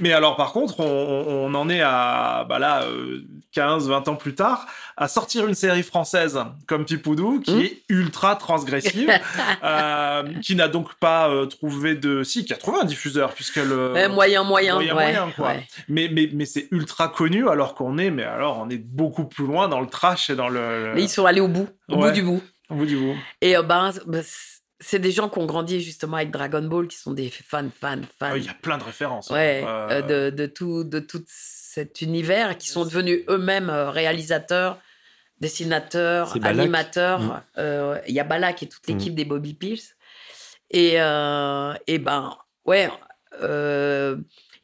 [0.00, 4.34] Mais alors, par contre, on, en est à, bah là, euh, 15, 20 ans plus
[4.36, 6.38] tard, à sortir une série française
[6.68, 7.60] comme Pipoudou, qui Mm.
[7.62, 9.10] est ultra transgressive,
[9.64, 12.22] euh, qui n'a donc pas euh, trouvé de...
[12.22, 13.92] Si, qui a trouvé un diffuseur, puisque le...
[13.92, 14.74] Ouais, moyen, moyen.
[14.74, 15.54] moyen, moyen, quoi.
[15.88, 18.10] Mais, mais, mais c'est ultra connu, alors qu'on est...
[18.10, 20.92] Mais alors, on est beaucoup plus loin dans le trash et dans le...
[20.94, 22.42] Mais ils sont allés au bout, au bout du bout.
[22.70, 23.14] Au bout du bout.
[23.40, 26.86] Et euh, ben, ben, c- c'est des gens qui ont grandi justement avec Dragon Ball,
[26.88, 28.34] qui sont des fans, fans, fans.
[28.36, 29.30] Il y a plein de références.
[29.30, 33.90] Ouais, Euh, euh, de, de tout, de tout cet univers, qui sont devenus eux-mêmes euh,
[33.90, 34.78] réalisateurs,
[35.40, 37.20] dessinateurs, animateurs.
[37.20, 37.42] Mm.
[37.58, 39.16] Euh, Il y a Balak et toute l'équipe Mm.
[39.16, 39.82] des Bobby Pills.
[40.70, 42.90] Et, euh, et ben, ouais,
[43.42, 44.16] euh,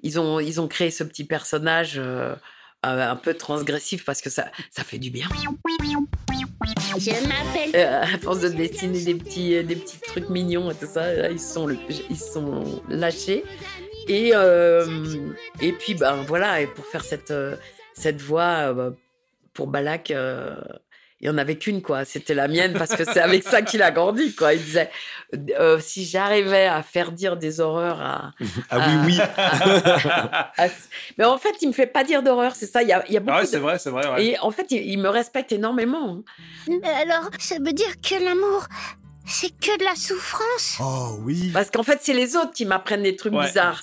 [0.03, 2.01] ils ont, ils ont créé ce petit personnage
[2.83, 5.27] un peu transgressif parce que ça, ça fait du bien.
[6.99, 7.71] Je m'appelle.
[7.75, 11.13] Euh, à force de dessiner des petits, euh, des petits trucs mignons et tout ça,
[11.13, 13.45] là, ils sont, le- ils sont lâchés.
[14.09, 14.87] Et, euh,
[15.61, 17.57] et puis, ben voilà, et pour faire cette, euh,
[17.95, 18.91] cette voix euh,
[19.53, 20.57] pour Balak, euh,
[21.21, 22.05] il n'y en avait qu'une, quoi.
[22.05, 24.55] C'était la mienne parce que c'est avec ça qu'il a grandi, quoi.
[24.55, 24.91] Il disait
[25.59, 28.33] euh, si j'arrivais à faire dire des horreurs à.
[28.71, 29.21] Ah oui, oui.
[29.37, 30.69] à- à-
[31.19, 32.83] Mais en fait, il me fait pas dire d'horreur, c'est ça.
[32.83, 34.09] Il y a, il y a beaucoup Ah ouais, de- c'est vrai, c'est vrai.
[34.13, 34.25] ouais.
[34.27, 36.23] Et en fait, il, il me respecte énormément.
[37.03, 38.67] Alors, ça veut dire que l'amour,
[39.31, 41.51] c'est que de la souffrance Oh oui.
[41.53, 43.47] Parce qu'en fait, c'est les autres qui m'apprennent des trucs Ouais.
[43.47, 43.83] bizarres.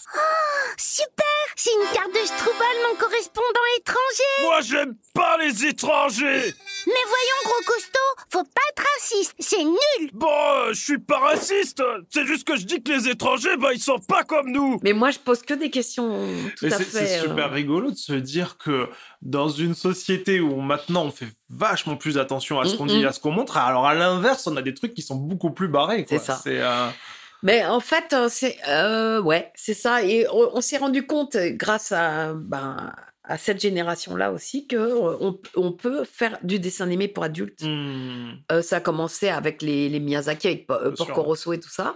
[0.77, 6.53] Super C'est une carte de Strubal, mon correspondant étranger Moi, j'aime pas les étrangers
[6.85, 11.17] Mais voyons, gros costaud, faut pas être raciste, c'est nul Bon, euh, je suis pas
[11.17, 11.81] raciste
[12.11, 14.93] C'est juste que je dis que les étrangers, bah, ils sont pas comme nous Mais
[14.93, 17.05] moi, je pose que des questions tout Mais à c'est fait.
[17.07, 18.87] c'est euh, super rigolo de se dire que
[19.21, 23.03] dans une société où maintenant on fait vachement plus attention à ce qu'on Mm, dit,
[23.03, 23.07] mm.
[23.07, 25.67] à ce qu'on montre, alors à l'inverse, on a des trucs qui sont beaucoup plus
[25.67, 26.05] barrés.
[26.07, 26.39] C'est ça.
[26.43, 26.87] C'est, euh,
[27.43, 30.03] Mais en fait, euh, c'est euh, ouais, c'est ça.
[30.03, 32.91] Et on, on s'est rendu compte, grâce à ben,
[33.29, 37.61] à cette génération-là aussi, que euh, on, on peut faire du dessin animé pour adultes.
[37.63, 40.67] hmm, Euh, ça a commencé avec les, les Miyazaki, avec.
[40.67, 41.95] Porco Rosso et tout ça.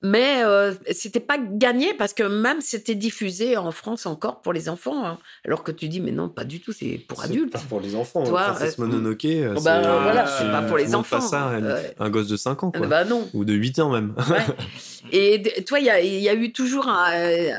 [0.00, 4.68] Mais euh, c'était pas gagné parce que même c'était diffusé en France encore pour les
[4.68, 5.04] enfants.
[5.04, 5.18] hein.
[5.44, 7.52] Alors que tu dis, mais non, pas du tout, c'est pour adultes.
[7.52, 8.22] pas pour les enfants.
[8.24, 11.20] Toi, Princesse euh, Mononoke, euh, Bah, c'est euh, voilà, pas pour les enfants.
[11.20, 12.86] ça, un, un gosse de 5 ans, quoi.
[12.86, 13.28] bah non.
[13.34, 14.14] Ou de 8 ans même.
[14.30, 14.46] Ouais.
[15.12, 17.50] Et toi, il y a, il y a eu toujours un, euh,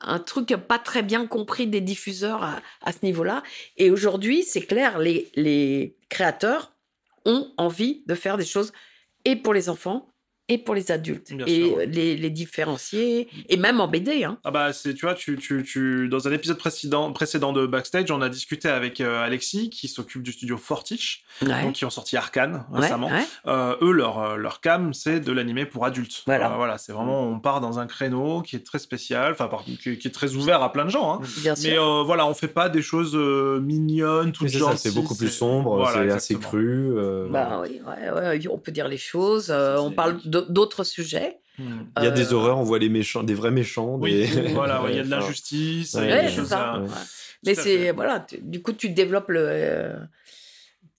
[0.00, 3.42] un truc pas très bien compris des diffuseurs à, à ce niveau-là.
[3.76, 6.72] Et aujourd'hui, c'est clair, les, les créateurs
[7.26, 8.72] ont envie de faire des choses
[9.26, 10.08] et pour les enfants
[10.48, 11.32] et pour les adultes.
[11.32, 11.86] Bien et sûr, ouais.
[11.86, 14.24] les, les différencier, et même en BD.
[14.24, 14.38] Hein.
[14.44, 18.10] Ah bah c'est tu vois tu, tu, tu dans un épisode précédent précédent de backstage
[18.10, 21.62] on a discuté avec euh, Alexis qui s'occupe du studio Fortich Ouais.
[21.64, 23.22] donc qui ont sorti Arkane Ouais, récemment ouais.
[23.46, 26.50] Euh, eux leur euh, leur cam c'est de l'animé pour adultes Voilà.
[26.52, 29.98] Euh, voilà c'est vraiment on part dans un créneau qui est très spécial enfin qui,
[29.98, 31.20] qui est très ouvert à plein de gens hein.
[31.42, 31.70] Bien sûr.
[31.70, 34.94] mais euh, voilà on fait pas des choses euh, mignonnes Oui, c'est ça, gentilles c'est
[34.94, 36.88] beaucoup plus sombre, Voilà, c'est assez cru.
[36.96, 40.84] euh, Bah oui, ouais, ouais, on peut dire les choses, euh, on parle d- d'autres
[40.84, 41.38] sujets.
[41.58, 41.84] Hmm.
[41.98, 43.96] Il y a des Euh, horreurs, on voit les méchants, des vrais méchants.
[43.98, 46.82] oui des- voilà ouais, il y a de l'injustice ouais, c'est ça.
[47.44, 49.96] Mais c'est voilà, tu- du coup tu développes le, euh,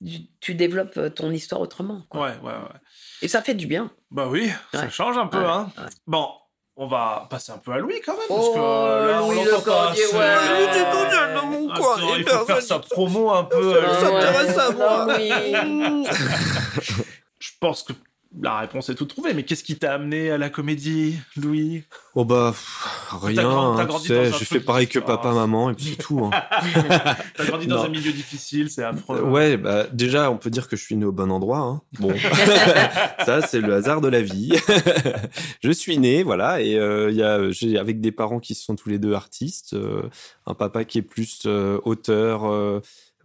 [0.06, 2.04] tu, tu développes ton histoire autrement.
[2.10, 2.21] quoi.
[2.21, 2.80] ouais ouais ouais
[3.21, 3.91] Et ça fait du bien.
[4.10, 5.71] Bah oui, ça change un peu, Ouais, hein.
[5.78, 5.84] ouais.
[6.08, 6.28] Bon,
[6.76, 9.62] on va passer un peu à Louis quand même, parce que euh, là, on l'entend
[9.62, 10.15] pas assez.
[10.15, 10.21] ouais.
[10.21, 13.76] Euh, dans mon coin, il faut faire sa promo un peu.
[13.78, 14.13] euh, Ça Ça Ouais.
[14.13, 15.08] m'intéresse à Non, moi.
[15.17, 15.32] oui.
[17.39, 17.93] Je pense que
[18.41, 21.84] la réponse est toute trouvée, mais qu'est-ce qui t'a amené à la comédie, Louis?
[22.15, 25.73] Oh bah, pff, rien, hein, tu sais, j'ai fait pareil que papa, ah, maman, et
[25.73, 26.19] puis c'est tout.
[26.26, 26.32] hein.
[27.36, 27.84] T'as grandi dans Non.
[27.84, 29.19] un milieu difficile, c'est affreux.
[29.19, 31.60] Euh, Ouais, bah déjà, on peut dire que je suis né au bon endroit.
[31.60, 31.82] hein.
[32.00, 32.13] Bon,
[33.26, 34.54] ça c'est le hasard de la vie.
[35.63, 38.89] je suis né, voilà, et euh, y a, j'ai avec des parents qui sont tous
[38.89, 40.04] les deux artistes, euh,
[40.45, 42.45] un papa qui est plus euh, auteur,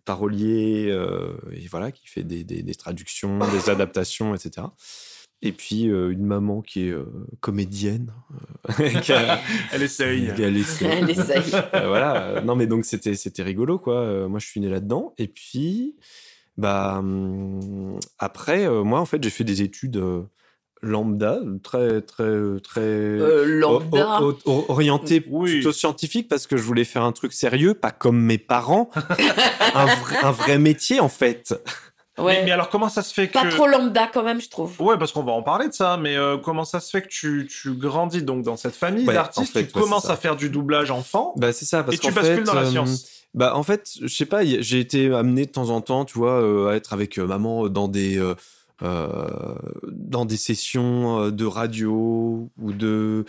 [0.05, 4.67] parolier, euh, et voilà, qui fait des, des, des traductions, des adaptations, etc.
[5.45, 7.05] Et puis euh, une maman qui est euh,
[7.41, 8.13] comédienne,
[8.81, 9.41] euh, qui a-
[9.73, 10.33] Elle essaye.
[10.35, 11.43] qui a laissé- Elle essaye.
[11.75, 12.41] euh, voilà.
[12.43, 13.95] Non, mais donc c'était c'était rigolo, quoi.
[14.01, 15.15] Euh, moi, je suis né là-dedans.
[15.19, 15.97] Et puis,
[16.57, 20.23] bah hum, après, euh, moi, en fait, j'ai fait des études euh,
[20.83, 24.21] lambda, très très très Euh, lambda.
[24.23, 25.53] o- o- o- orientées Oui.
[25.55, 28.91] plutôt scientifiques parce que je voulais faire un truc sérieux, pas comme mes parents,
[29.75, 31.55] un, vrai, un vrai métier en fait.
[32.19, 32.43] Mais, Ouais.
[32.45, 33.33] mais alors, comment ça se fait que.
[33.33, 34.79] Pas trop lambda quand même, je trouve.
[34.83, 37.09] Ouais, parce qu'on va en parler de ça, mais euh, comment ça se fait que
[37.09, 40.17] tu, tu grandis donc dans cette famille Ouais, d'artistes, en fait, tu ouais, commences à
[40.17, 42.63] faire du doublage enfant, Bah c'est ça parce et tu qu'en bascules fait, dans la
[42.67, 43.07] euh, science.
[43.35, 46.43] Bah en fait, je sais pas, j'ai été amené de temps en temps, tu vois,
[46.43, 48.19] euh, à être avec euh, maman dans des
[48.83, 53.25] dans des sessions euh, de radio ou de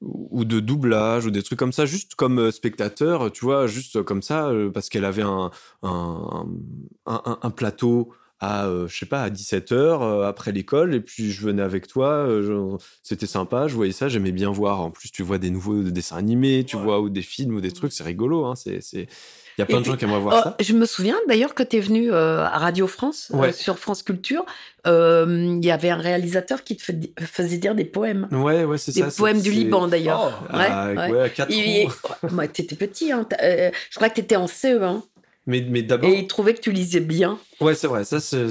[0.00, 4.00] ou de doublage ou des trucs comme ça, juste comme euh, spectateur, tu vois, juste
[4.04, 5.50] comme ça, euh, parce qu'elle avait un
[5.82, 6.46] un,
[7.06, 10.94] un, un- un plateau à euh, je sais pas à 17 heures euh, après l'école
[10.94, 14.80] et puis je venais avec toi euh, c'était sympa je voyais ça j'aimais bien voir
[14.80, 16.82] en plus tu vois des nouveaux dessins animés tu Ouais.
[16.84, 19.08] vois ou des films ou des trucs c'est rigolo hein c'est
[19.58, 21.16] il y a plein Et de gens qui aimeraient voir Oh, ça je me souviens
[21.28, 23.52] d'ailleurs que tu es venu euh, à Radio France, euh, Ouais.
[23.52, 24.46] sur France Culture.
[24.86, 28.28] Euh, Il y avait un réalisateur qui te fait- faisait dire des poèmes.
[28.30, 30.42] ouais ouais c'est Des ça c'est- poèmes du Liban d'ailleurs.
[30.52, 30.56] Oh.
[30.56, 31.10] Ouais, Ah, ouais.
[31.12, 33.26] ouais, à 4 Il- ans t'étais petit, hein.
[33.42, 35.02] euh, je crois que t'étais en CE1.
[35.46, 36.10] Mais, mais d'abord.
[36.10, 37.38] Et il trouvait que tu lisais bien.
[37.60, 38.04] Ouais, c'est vrai.
[38.04, 38.44] Ça, c'est.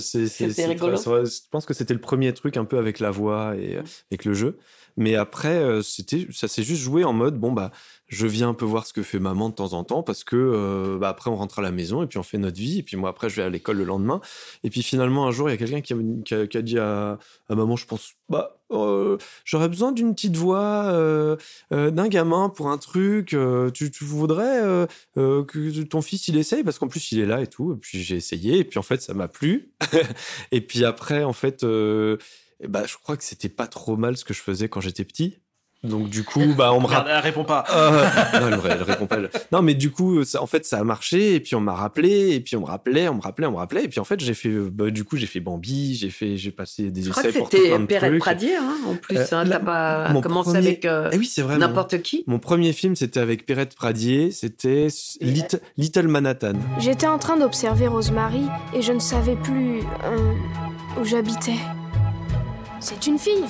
[0.65, 0.97] rigolo.
[0.97, 1.25] très-.
[1.25, 4.25] Je pense que c'était le premier truc un peu avec la voix et euh, avec
[4.25, 4.57] le jeu.
[4.99, 7.71] Mais après, euh, c'était, ça s'est juste joué en mode bon bah,
[8.07, 10.35] je viens un peu voir ce que fait maman de temps en temps parce que
[10.35, 12.79] euh, bah, après on rentre à la maison et puis on fait notre vie.
[12.79, 14.21] Et puis moi après je vais à l'école le lendemain.
[14.63, 15.93] Et puis finalement un jour il y a quelqu'un qui
[16.23, 20.35] qui qui a dit à, à maman je pense bah euh, j'aurais besoin d'une petite
[20.35, 21.37] voix euh,
[21.71, 23.33] euh, d'un gamin pour un truc.
[23.33, 27.41] Euh, tu, tu voudrais que ton fils il essaye parce qu'en plus il est là
[27.41, 27.73] et tout.
[27.73, 28.59] Et puis j'ai essayé.
[28.59, 29.71] Et puis en fait ça m'a plu.
[30.51, 34.33] Et puis après en fait bah, je crois que c'était pas trop mal ce que
[34.33, 35.39] je faisais quand j'étais petit
[35.83, 37.63] donc du coup bah on me rappelle elle répond pas.
[37.73, 38.03] euh,
[38.39, 39.17] non, elle, elle répond pas.
[39.17, 41.35] elle- Non, mais du coup, ça, en fait, ça a marché.
[41.35, 42.31] Et puis on m'a rappelé.
[42.33, 43.83] Et puis on me rappelait, on me rappelait, on me rappelait.
[43.83, 44.49] Et puis en fait, j'ai fait.
[44.49, 45.95] euh, Bah, du coup, j'ai fait Bambi.
[45.95, 48.09] J'ai fait, j'ai passé des Je crois que essais pour tout c'était plein de Perrette
[48.11, 48.21] trucs.
[48.21, 49.17] Pradier, hein, en plus.
[49.17, 51.53] Euh, hein, la- T'as pas mon commencé premier- avec euh, Eh oui, c'est vrai.
[51.55, 52.23] mon- n'importe qui.
[52.27, 54.31] Mon premier film, c'était avec Perrette Pradier.
[54.31, 54.87] C'était
[55.21, 56.53] Little, Little Manhattan.
[56.79, 60.33] J'étais en train d'observer Rosemary et je ne savais plus euh,
[60.99, 61.55] où j'habitais.
[62.79, 63.43] C'est une fille.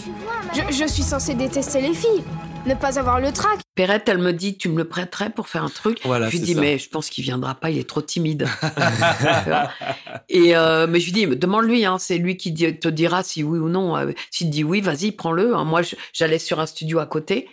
[0.54, 2.24] Je, je suis censée détester les filles,
[2.66, 3.60] ne pas avoir le trac.
[3.76, 6.00] Perrette, elle me dit, tu me le prêterais pour faire un truc?
[6.06, 6.62] Voilà, je lui dis, ça.
[6.62, 8.48] mais je pense qu'il viendra pas, il est trop timide.
[10.30, 13.60] Et euh, mais je lui dis, demande-lui, hein, c'est lui qui te dira si oui
[13.60, 13.96] ou non.
[13.98, 15.56] Euh, S'il te dit oui, vas-y, prends-le.
[15.56, 15.64] hein.
[15.66, 15.82] Moi,
[16.14, 17.48] j'allais sur un studio à côté.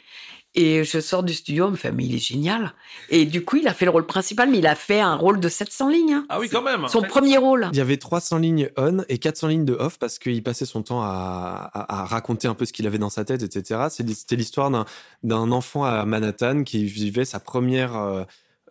[0.57, 2.75] Et je sors du studio, on me fait, mais il est génial.
[3.11, 5.41] Et du coup, il a fait le rôle principal, mais il a fait un rôle
[5.41, 6.13] de 700 lignes.
[6.13, 6.27] hein.
[6.29, 6.87] Ah oui, quand même.
[6.89, 7.69] Son premier rôle.
[7.73, 10.83] Il y avait 300 lignes on et 400 lignes de off parce qu'il passait son
[10.83, 13.87] temps à, à- à raconter un peu ce qu'il avait dans sa tête, etc.
[13.91, 14.85] C'était l'histoire d'un-
[15.25, 18.23] d'un enfant à Manhattan qui vivait sa première, euh,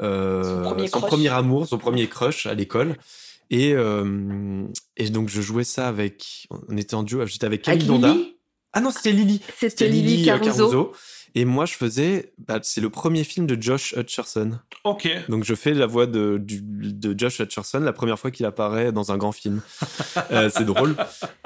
[0.02, 1.10] euh, Son premier son crush.
[1.10, 2.96] premier amour, son premier crush à l'école.
[3.50, 4.64] Et, euh,
[4.96, 8.14] et donc je jouais ça avec, on était en duo, j'étais avec Camille Avec Donda.
[8.14, 8.36] Lily?
[8.72, 9.42] Ah non, c'était Lily.
[9.60, 10.94] C'était Lily euh, Caruso.
[11.36, 14.52] Et moi, je faisais, bah, c'est le premier film de Josh Hutcherson.
[14.84, 15.10] Ok.
[15.30, 18.92] Donc je fais la voix de, du- de Josh Hutcherson la première fois qu'il apparaît
[18.92, 19.62] dans un grand film.
[20.32, 20.96] Euh, c'est drôle.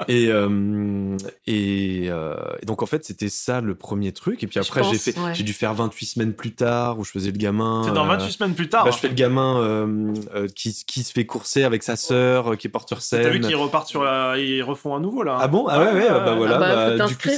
[0.08, 4.42] Et, euh, et, euh, et donc en fait c'était ça le premier truc.
[4.42, 5.34] Et puis après j'ai fait, ouais.
[5.34, 7.82] j'ai dû faire 28 semaines plus tard où je faisais le gamin.
[7.84, 8.84] C'est dans euh, 28 semaines plus tard.
[8.84, 12.52] bah, je fais le gamin euh, euh, qui, qui se fait courser avec sa sœur,
[12.52, 13.40] euh, qui est porteur T'as vu scène.
[13.46, 14.38] qu'ils repartent sur la...
[14.38, 15.38] Ils refont un nouveau, là.
[15.40, 15.66] Ah bon?
[15.68, 16.56] Ah ouais, ouais, bah voilà.
[16.56, 17.28] Ah bah, bah, du coup.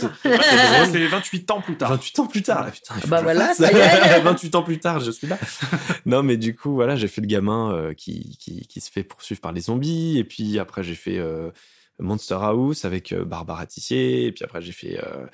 [0.93, 1.91] C'est 28 ans plus tard.
[1.91, 2.65] 28 ans plus tard.
[2.69, 3.59] Ah, putain, Bah le voilà, fasse.
[3.59, 4.21] ça y est.
[4.25, 5.39] 28 ans plus tard, je suis là.
[6.07, 9.03] non, mais du coup, voilà, j'ai fait le gamin euh, qui, qui, qui se fait
[9.05, 10.19] poursuivre par les zombies.
[10.19, 11.51] Et puis après, j'ai fait euh,
[11.99, 14.27] Monster House avec euh, Barbara Tissier.
[14.27, 14.99] Et puis après, j'ai fait.
[15.05, 15.27] euh,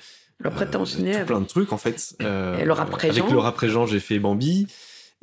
[0.43, 2.15] Après, t'as euh, enchaîné tout avec- plein de trucs, en fait.
[2.21, 3.21] Euh, Et Laura Préjean.
[3.21, 4.67] Avec Laura Préjean, j'ai fait Bambi.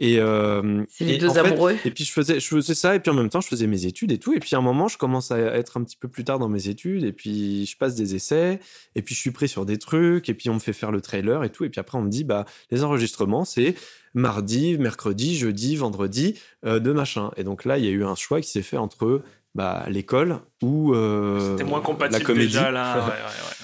[0.01, 1.77] Et, euh, C'est les et deux en fait- amoureux.
[1.85, 3.87] et puis je faisais, je faisais ça, et puis en même temps, je faisais mes
[3.87, 4.33] études et tout.
[4.35, 6.49] Et puis à un moment, je commence à être un petit peu plus tard dans
[6.49, 8.59] mes études, et puis je passe des essais,
[8.97, 11.01] et puis je suis pris sur des trucs, et puis on me fait faire le
[11.01, 11.65] trailer et tout.
[11.65, 13.77] Et puis après, on me dit, bah, les enregistrements, c'est
[14.15, 17.31] mardi, mercredi, jeudi, vendredi, euh, de machin.
[17.37, 19.23] Et donc là, il y a eu un choix qui s'est fait entre
[19.55, 22.47] bah, l'école ou euh, C'était moins compatible la comédie.
[22.49, 22.97] déjà, là.
[22.97, 23.15] Ouais, ouais, ouais,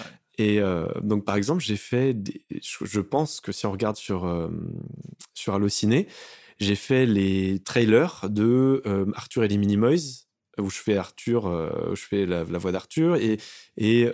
[0.04, 0.10] ouais.
[0.40, 2.14] Et euh, donc, par exemple, j'ai fait.
[2.14, 4.48] Des, je, pense que si on regarde sur, euh,
[5.34, 6.08] sur Allociné,
[6.58, 10.24] j'ai fait les trailers de euh, Arthur et les Minimoys,
[10.58, 13.36] où je fais Arthur, euh, où je fais la, la voix d'Arthur, et,
[13.76, 14.10] et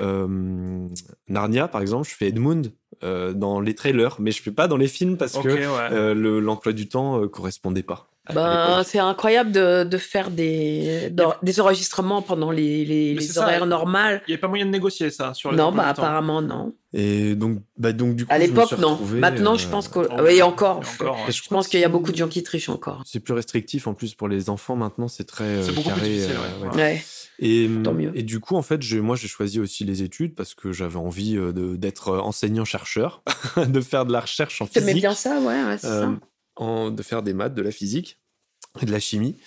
[1.28, 4.88] Narnia, par exemple, je fais Edmund dans les trailers, mais je fais pas dans les
[4.88, 6.40] films parce que ouais.
[6.40, 8.10] l'emploi du temps euh, correspondait pas.
[8.26, 11.10] À Ben, c'est incroyable de, de faire des,
[11.42, 14.22] des enregistrements pendant les, les, ça, horaires normales.
[14.26, 16.74] Il n'y a pas moyen de négocier ça sur les Non, bah apparemment non.
[16.92, 18.90] Et donc, bah, donc du coup, À je l'époque, non.
[18.90, 19.98] retrouvé, Maintenant, je euh, pense que.
[19.98, 20.80] Oh, oui, encore.
[20.82, 21.28] et encore, ouais.
[21.28, 23.02] et Je pense qu'il y a beaucoup de gens qui trichent encore.
[23.04, 26.00] C'est plus restrictif en plus pour les enfants maintenant, c'est très euh, C'est beaucoup plus
[26.02, 26.68] difficile, euh, ouais.
[26.70, 26.76] ouais.
[26.76, 27.04] Ouais.
[27.38, 28.12] Et, Tant mieux.
[28.14, 30.96] et du coup, en fait, j'ai- moi, j'ai choisi aussi les études parce que j'avais
[30.96, 33.22] envie de- d'être enseignant-chercheur,
[33.66, 36.10] de faire de la recherche en T'aimais physique, bien ça, ouais, ouais c'est euh, ça.
[36.56, 38.18] En- de faire des maths, de la physique
[38.82, 39.38] et de la chimie.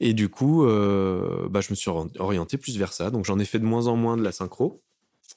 [0.00, 3.10] Et du coup, euh, bah, je me suis ori- orienté plus vers ça.
[3.10, 4.82] Donc, j'en ai fait de moins en moins de la synchro.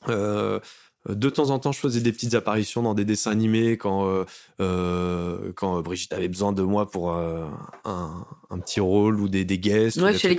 [0.10, 0.60] Euh,
[1.08, 4.26] de temps en temps, je faisais des petites apparitions dans des dessins animés quand,
[4.60, 9.60] euh, quand Brigitte avait besoin de moi pour un, un petit rôle ou des, des
[9.60, 9.98] guests.
[9.98, 10.36] ou Ouais, des chez les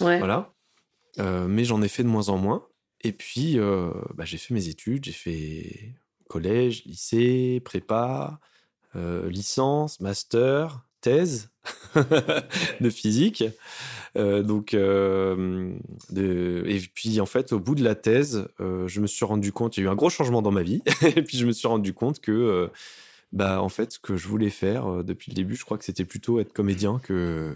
[0.00, 0.18] ouais.
[0.18, 0.52] Voilà.
[1.48, 2.66] Mais j'en ai fait de moins en moins.
[3.02, 3.58] Et puis,
[4.14, 5.04] bah, j'ai fait mes études.
[5.04, 5.94] J'ai fait
[6.28, 8.38] collège, lycée, prépa,
[9.28, 11.50] licence, master, thèse
[12.80, 13.44] de physique.
[14.16, 15.74] Euh, donc, euh,
[16.10, 16.64] de...
[16.66, 19.76] et puis en fait, au bout de la thèse, euh, je me suis rendu compte,
[19.76, 21.68] il y a eu un gros changement dans ma vie, et puis je me suis
[21.68, 22.68] rendu compte que euh,
[23.32, 25.84] bah en fait, ce que je voulais faire euh, depuis le début, je crois que
[25.84, 27.52] c'était plutôt être comédien que.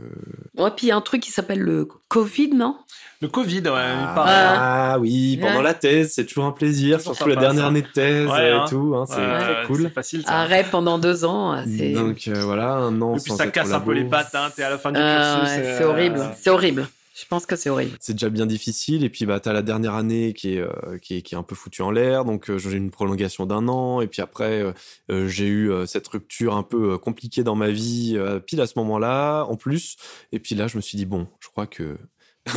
[0.59, 2.77] Ouais, puis il y a un truc qui s'appelle le Covid, non?
[3.23, 5.62] Le Covid, ouais, Ah, ah oui, pendant Ouais.
[5.62, 7.68] la thèse, c'est toujours un plaisir, Toujours surtout la dernière ça.
[7.68, 8.64] année de thèse Ouais, et hein.
[8.68, 9.83] tout, hein, c'est Ouais, très cool.
[9.85, 10.33] C'est facile, ça.
[10.41, 11.93] Arrêt pendant deux ans, c'est.
[11.93, 14.51] Donc euh, voilà, un an Et puis sans ça casse un peu les pattes, hein.
[14.55, 15.55] T'es à la fin du Ah, cursus.
[15.55, 16.87] c'est euh, horrible, c'est horrible.
[17.15, 17.97] Je pense que c'est horrible.
[18.01, 19.05] c'est déjà bien difficile.
[19.05, 21.43] Et puis bah t'as la dernière année qui est euh, qui est qui est un
[21.43, 22.25] peu foutue en l'air.
[22.25, 24.01] Donc euh, j'ai une prolongation d'un an.
[24.01, 24.63] Et puis après
[25.11, 29.45] euh, j'ai eu cette rupture un peu compliquée dans ma vie pile à ce moment-là
[29.45, 29.97] en plus.
[30.33, 31.99] Et puis là je me suis dit bon je crois que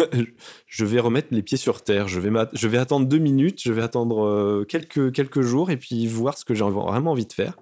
[0.67, 2.07] je vais remettre les pieds sur terre.
[2.07, 3.61] Je vais je vais attendre deux minutes.
[3.61, 7.33] Je vais attendre quelques quelques jours et puis voir ce que j'ai vraiment envie de
[7.33, 7.57] faire.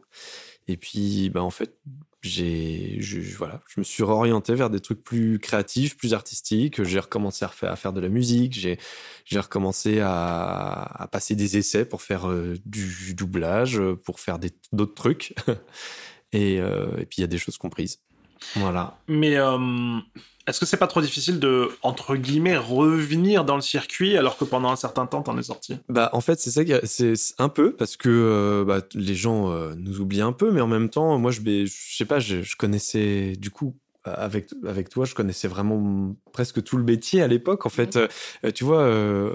[0.68, 1.76] Et puis bah en fait
[2.24, 6.84] j'ai je, voilà je me suis réorienté vers des trucs plus créatifs plus artistiques.
[6.84, 8.54] J'ai recommencé à, refaire, à faire de la musique.
[8.54, 8.80] J'ai
[9.26, 14.40] j'ai recommencé à, à passer des essais pour faire euh, du doublage euh, pour faire
[14.72, 15.36] d'autres trucs.
[16.34, 18.00] Et, euh, et puis il y a des choses comprises.
[18.56, 18.98] Voilà.
[19.08, 20.00] Mais euh,
[20.48, 24.46] est-ce que c'est pas trop difficile de, entre guillemets, revenir dans le circuit alors que
[24.46, 25.78] pendant un certain temps t'en es sorti?
[25.90, 29.74] Bah en fait c'est ça c'est un peu parce que euh, bah, les gens euh,
[29.78, 32.56] nous oublient un peu mais en même temps moi je je sais pas je, je
[32.56, 33.76] connaissais du coup
[34.06, 37.96] avec avec toi je connaissais vraiment presque tout le métier à l'époque en fait.
[37.96, 39.32] Euh, tu vois euh,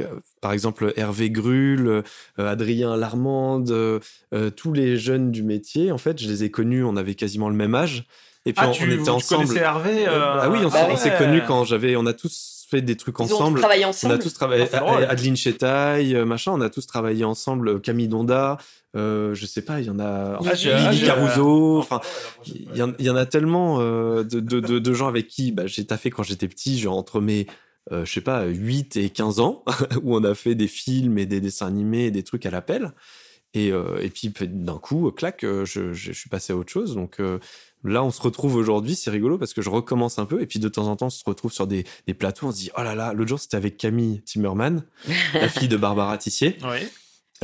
[0.00, 2.02] euh, par exemple Hervé Grull euh,
[2.38, 3.98] Adrien Larmande euh,
[4.32, 7.48] euh, tous les jeunes du métier en fait je les ai connus on avait quasiment
[7.48, 8.06] le même âge
[8.44, 10.86] et puis Ah, on, tu, on était ensemble Hervé Euh, euh, ah oui on, bah
[10.86, 13.58] s'est- on s'est connus quand j'avais on a tous fait des trucs Ils ont ensemble
[13.58, 14.14] travaillé on ensemble.
[14.14, 14.96] a tous travaillé, Ah.
[15.08, 18.56] Adeline Chetaille, euh, machin, on a tous travaillé ensemble, euh, Camille Donda,
[18.96, 22.00] euh, je sais pas, il y en a, Ah, Lily ah, Caruso, enfin,
[22.46, 25.28] il y, en- il y en a tellement euh, de, de, de, de gens avec
[25.28, 27.46] qui bah, j'ai taffé quand j'étais petit, genre entre mes,
[27.92, 29.64] euh, je sais pas, 8 et 15 ans,
[30.02, 32.92] où on a fait des films et des dessins animés et des trucs à l'appel.
[33.54, 36.72] Et, euh, et puis d'un coup, clac, euh, je, je, je suis passé à autre
[36.72, 36.94] chose.
[36.94, 37.38] Donc euh,
[37.84, 40.40] là, on se retrouve aujourd'hui, c'est rigolo parce que je recommence un peu.
[40.42, 42.56] Et puis de temps en temps, on se retrouve sur des, des plateaux, on se
[42.58, 44.84] dit, oh là là, l'autre jour, c'était avec Camille Timmerman,
[45.34, 46.56] la fille de Barbara Tissier.
[46.62, 46.78] Oui.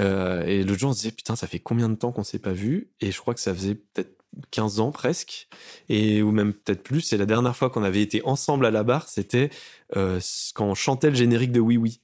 [0.01, 2.39] Euh, et l'autre jour, on se disait, putain, ça fait combien de temps qu'on s'est
[2.39, 2.91] pas vu?
[3.01, 4.15] Et je crois que ça faisait peut-être
[4.53, 5.49] 15 ans presque,
[5.89, 7.13] et ou même peut-être plus.
[7.13, 9.51] Et la dernière fois qu'on avait été ensemble à la barre, c'était
[9.97, 10.21] euh,
[10.55, 12.01] quand on chantait le générique de Oui Oui.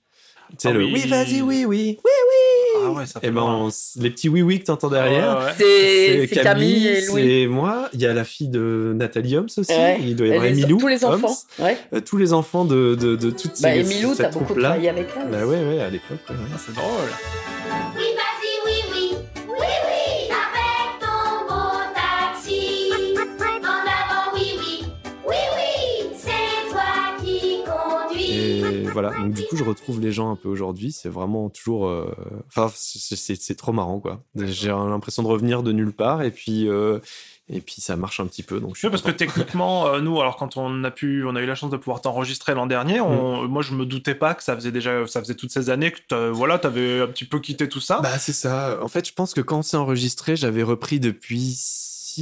[0.51, 0.93] Tu sais, Ah le oui.
[0.95, 2.05] oui, vas-y, oui, oui, oui,
[2.77, 5.39] Ah ouais, ça fait Et ben, on s- les petits oui, oui que t'entends derrière.
[5.39, 6.27] Ouais, ouais.
[6.29, 7.23] C'est Camille et Louis.
[7.43, 7.89] c'est moi.
[7.93, 9.73] Il y a la fille de Nathalie Holmes aussi.
[9.73, 9.99] Ouais.
[10.03, 10.79] Il doit y avoir Emilou.
[10.79, 11.35] tous les enfants.
[11.61, 14.89] Euh, tous les enfants de, de, de toutes Bah, ces Emilou, cette t'as beaucoup travaillé
[14.89, 15.31] avec elle.
[15.31, 16.19] Bah ouais, ouais, à l'époque.
[16.29, 17.09] Ah, c'est drôle.
[28.95, 30.91] Voilà, donc du coup, je retrouve les gens un peu aujourd'hui.
[30.93, 31.87] C'est vraiment toujours.
[31.89, 32.07] euh,
[32.49, 34.23] Enfin, c'est- trop marrant, quoi.
[34.37, 36.69] J'ai l'impression de revenir de nulle part et puis.
[36.69, 36.99] euh,
[37.51, 40.01] Et puis ça marche un petit peu, donc je suis Oui, parce que techniquement, euh,
[40.01, 42.65] nous, alors quand on a pu, on a eu la chance de pouvoir t'enregistrer l'an
[42.67, 43.49] dernier, on, Mm.
[43.49, 46.31] moi je me doutais pas que ça faisait déjà, ça faisait toutes ces années que
[46.31, 48.01] voilà, t'avais un petit peu quitté tout ça.
[48.01, 48.79] Bah c'est ça.
[48.83, 51.55] En fait, je pense que quand on s'est enregistré, j'avais repris depuis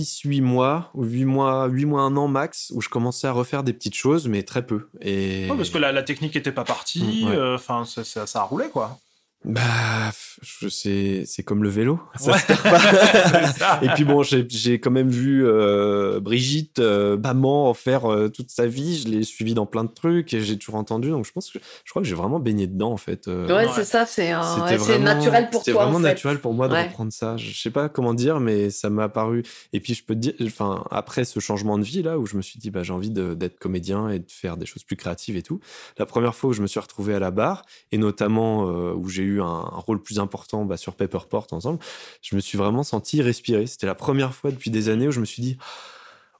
[0.00, 3.62] 6-8 mois, ou 8 mois, 8 mois, un an max, où je commençais à refaire
[3.62, 4.88] des petites choses, mais très peu.
[5.00, 5.48] Et...
[5.50, 7.36] Ouais, parce que la, la technique était pas partie, Mm, ouais.
[7.36, 8.98] euh, ça, ça, ça a roulé quoi.
[9.44, 11.98] Bah, je sais, c'est comme le vélo.
[12.16, 12.38] Ça Ouais.
[12.38, 12.78] se perd pas.
[13.52, 13.80] Ça.
[13.82, 18.28] Et puis bon, j'ai j'ai quand même vu euh, Brigitte, euh, maman, en faire euh,
[18.28, 18.98] toute sa vie.
[19.02, 21.10] Je l'ai suivi dans plein de trucs et j'ai toujours entendu.
[21.10, 23.26] Donc je pense que je crois que j'ai vraiment baigné dedans en fait.
[23.26, 23.46] euh.
[23.48, 23.68] Ouais, Ouais.
[23.74, 25.84] c'est ça, c'est un- C'était ouais, c'est vraiment- naturel pour C'était toi.
[25.86, 26.08] vraiment en fait.
[26.08, 26.84] naturel pour moi de Ouais.
[26.86, 27.36] reprendre ça.
[27.36, 29.42] Je sais pas comment dire, mais ça m'a apparu.
[29.72, 32.36] Et puis je peux te dire, enfin après ce changement de vie là où je
[32.36, 35.36] me suis dit bah j'ai envie d'être comédien et de faire des choses plus créatives
[35.36, 35.58] et tout.
[35.98, 39.08] La première fois où je me suis retrouvé à la barre et notamment euh, où
[39.08, 41.78] j'ai eu un, un rôle plus important bah, sur Paperport ensemble,
[42.22, 43.66] je me suis vraiment senti respirer.
[43.66, 45.58] C'était la première fois depuis des années où je me suis dit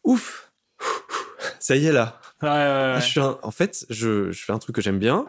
[0.04, 0.50] ouf,
[1.60, 2.20] ça y est là.
[2.42, 2.54] Ouais, ouais,
[2.94, 3.00] ouais.
[3.00, 5.26] Je suis un- En fait, je, je fais un truc que j'aime bien.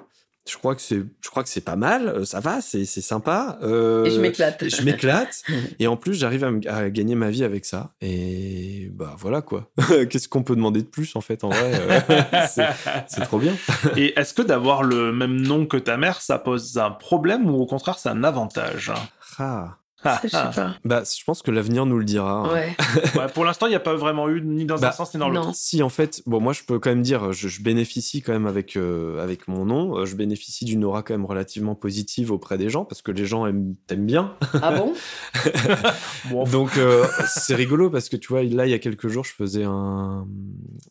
[0.49, 2.07] Je crois que c'est, je crois que c'est pas mal.
[2.09, 3.57] euh, Ça va, c'est, c'est sympa.
[3.63, 4.61] euh, Et je m'éclate.
[4.63, 5.41] et Je m'éclate.
[5.79, 7.93] et en plus, j'arrive à, gagner ma vie avec ça.
[8.01, 9.71] Et bah voilà quoi.
[10.09, 12.67] Qu'est-ce qu'on peut demander de plus en fait en vrai euh, c'est,
[13.07, 13.53] c'est trop bien.
[13.95, 17.53] Et est-ce que d'avoir le même nom que ta mère, ça pose un problème ou
[17.61, 18.91] au contraire c'est un avantage?
[19.39, 19.77] Ah.
[20.03, 20.51] Ah, Je sais ah.
[20.53, 20.75] pas.
[20.85, 22.31] Bah, je pense que l'avenir nous le dira.
[22.47, 22.53] hein.
[22.53, 22.75] Ouais.
[23.15, 25.19] Ouais, Pour l'instant, il n'y a pas vraiment eu ni dans un Bah, sens ni
[25.19, 25.51] dans l'autre.
[25.53, 28.47] Si en fait, bon moi je peux quand même dire, je, je bénéficie quand même
[28.47, 32.57] avec euh, avec mon nom, euh, je bénéficie d'une aura quand même relativement positive auprès
[32.57, 34.35] des gens parce que les gens aiment t'aiment bien.
[34.61, 34.93] Ah bon?
[36.29, 39.23] Bon, Donc euh, c'est rigolo parce que tu vois là il y a quelques jours
[39.25, 40.25] je faisais un,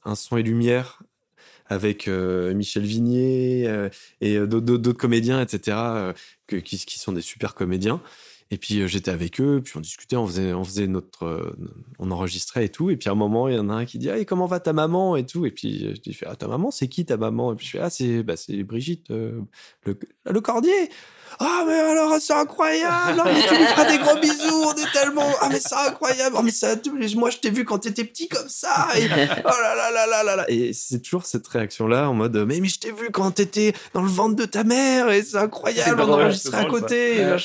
[0.05, 1.03] un son et lumière
[1.67, 3.89] avec euh, Michel Vignier euh,
[4.21, 6.13] et d'autres- comédiens etc euh,
[6.47, 8.01] que, qui, qui sont des super comédiens
[8.53, 11.57] Et puis euh, j'étais avec eux, puis on discutait, on faisait, on faisait notre, euh,
[11.99, 12.91] on enregistrait et tout.
[12.91, 14.45] Et puis à un moment, il y en a un qui dit, ah, et comment
[14.45, 15.17] va ta maman?
[15.17, 15.47] et tout.
[15.47, 17.55] Et puis je dis, ah, ta maman, c'est qui ta maman?
[17.55, 19.41] Et puis je fais, ah, c'est, bah, c'est Brigitte, euh,
[19.87, 19.99] le,
[20.31, 20.91] le cordier.
[21.41, 23.23] Ah, mais alors, c'est incroyable!
[23.25, 26.37] Ah, mais tu lui feras des gros bisous, on est tellement, ah, mais c'est incroyable!
[26.39, 26.75] Ah, mais ça,
[27.17, 28.89] moi, je t'ai vu quand t'étais petit comme ça!
[28.99, 30.45] Et, oh là là là là là là!
[30.51, 34.03] Et c'est toujours cette réaction-là, en mode, mais, mais je t'ai vu quand t'étais dans
[34.03, 37.39] le ventre de ta mère, et c'est incroyable, on enregistrait à côté, et Ouais.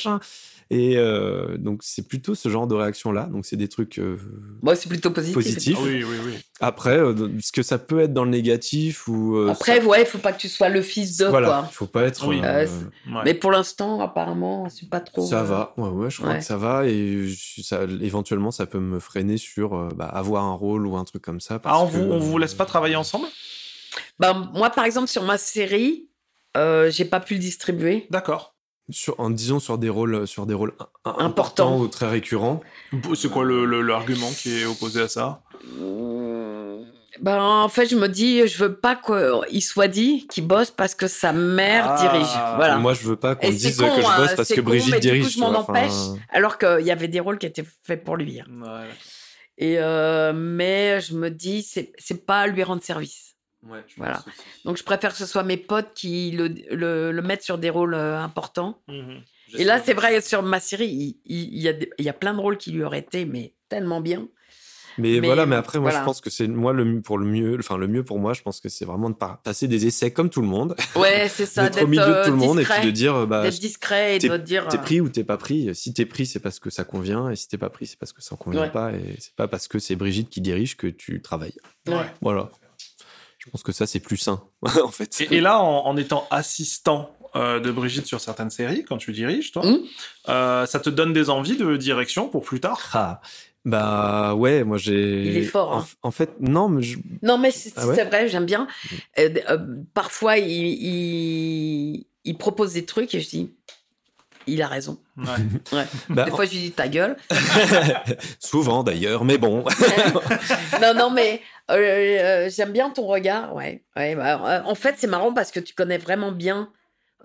[0.69, 3.27] Et euh, donc, c'est plutôt ce genre de réaction-là.
[3.31, 4.17] Donc, c'est des trucs euh,
[4.61, 5.33] Moi, c'est plutôt positif.
[5.33, 5.77] positifs.
[5.79, 6.33] Ah oui, oui, oui.
[6.59, 9.37] Après, euh, ce que ça peut être dans le négatif ou.
[9.37, 11.67] euh, Après, ouais, il faut pas que tu sois le fils de, voilà, quoi.
[11.71, 12.27] il faut pas être.
[12.27, 12.41] Oui.
[12.43, 12.67] euh,
[13.23, 15.25] Mais pour l'instant, apparemment, c'est pas trop.
[15.25, 16.39] Ça va, ouais, ouais, je crois ouais.
[16.39, 17.29] que ça va et
[17.63, 21.21] ça, éventuellement ça peut me freiner sur euh, bah, avoir un rôle ou un truc
[21.21, 21.59] comme ça.
[21.59, 23.27] parce Ah, on que- vous, on vous laisse pas travailler ensemble?
[24.19, 26.09] Bah, moi, par exemple, sur ma série,
[26.57, 28.07] euh, j'ai pas pu le distribuer.
[28.09, 28.55] D'accord.
[28.89, 31.25] Sur, en disant sur des rôles, sur des rôles im- Important.
[31.25, 32.61] importants ou très récurrents.
[33.15, 35.41] C'est quoi le- le- l'argument qui est opposé à ça?
[37.19, 40.93] Ben, en fait, je me dis, je veux pas qu'il soit dit qu'il bosse parce
[40.93, 41.97] que sa mère Ah.
[42.01, 42.27] dirige.
[42.57, 42.77] Voilà.
[42.77, 44.91] Moi, je veux pas qu'on dise con, que je hein, bosse parce que con, Brigitte
[44.93, 45.33] mais du coup, dirige.
[45.33, 46.19] je m'en vois, enfin, empêche.
[46.29, 48.39] Alors qu'il y avait des rôles qui étaient faits pour lui.
[48.39, 48.45] hein.
[49.57, 53.35] Et euh, mais je me dis, c'est c'est pas lui rendre service.
[53.69, 54.15] Ouais, je Voilà.
[54.15, 54.37] pense aussi.
[54.65, 57.69] Donc je préfère que ce soit mes potes qui le, le, le mettent sur des
[57.69, 58.81] rôles euh, importants.
[58.87, 59.21] Mhm.
[59.57, 62.09] Et là, c'est vrai, sur ma série, il, il- il y a des- il y
[62.09, 64.27] a plein de rôles qui lui auraient été mais tellement bien.
[64.99, 66.01] Mais, Mais voilà, mais après, moi, voilà.
[66.03, 67.55] je pense que c'est moi le pour le mieux.
[67.59, 70.31] Enfin, le mieux pour moi, je pense que c'est vraiment de passer des essais comme
[70.31, 72.63] tout le monde, Ouais, c'est ça, d'être au milieu de euh, tout le monde et
[72.63, 74.67] puis de dire, bah, d'être discret et t'es- de dire.
[74.67, 75.69] T'es euh, pris ou t'es pas pris.
[75.75, 78.11] Si t'es pris, c'est parce que ça convient, et si t'es pas pris, c'est parce
[78.11, 78.71] que ça en convient Ouais.
[78.71, 81.53] pas, et c'est pas parce que c'est Brigitte qui dirige que tu travailles.
[81.87, 81.93] Ouais.
[82.21, 82.49] Voilà.
[83.47, 84.43] Je pense que ça, c'est plus sain,
[84.83, 85.21] en fait.
[85.21, 89.13] Et, et là, en, en étant assistant euh, de Brigitte sur certaines séries, quand tu
[89.13, 89.79] diriges, toi, Mhm.
[90.29, 92.81] euh, ça te donne des envies de direction pour plus tard?
[92.93, 93.21] Ah,
[93.65, 95.25] bah ouais, moi j'ai.
[95.27, 95.85] Il est fort, En, hein.
[96.03, 98.03] en fait, non, mais je- Non, mais c'est Ah ouais?
[98.05, 98.67] vrai, j'aime bien.
[99.19, 99.57] Euh, euh,
[99.93, 103.53] parfois, il, il, il propose des trucs et je dis,
[104.47, 104.97] il a raison.
[105.17, 105.25] Ouais.
[105.73, 105.85] Ouais.
[106.09, 107.17] bah, Des fois, je lui dis ta gueule.
[108.39, 109.63] souvent d'ailleurs, mais bon.
[110.81, 111.41] non, non, mais
[111.71, 113.53] euh, euh, j'aime bien ton regard.
[113.55, 113.83] Ouais.
[113.95, 116.69] ouais bah, euh, en fait, c'est marrant parce que tu connais vraiment bien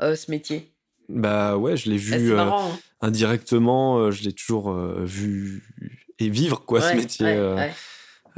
[0.00, 0.72] euh, ce métier.
[1.08, 2.70] bah ouais, je l'ai vu euh, marrant.
[2.72, 2.78] hein.
[3.00, 5.62] indirectement, euh, je l'ai toujours euh, vu
[6.18, 7.26] et vivre quoi ce Ouais, métier.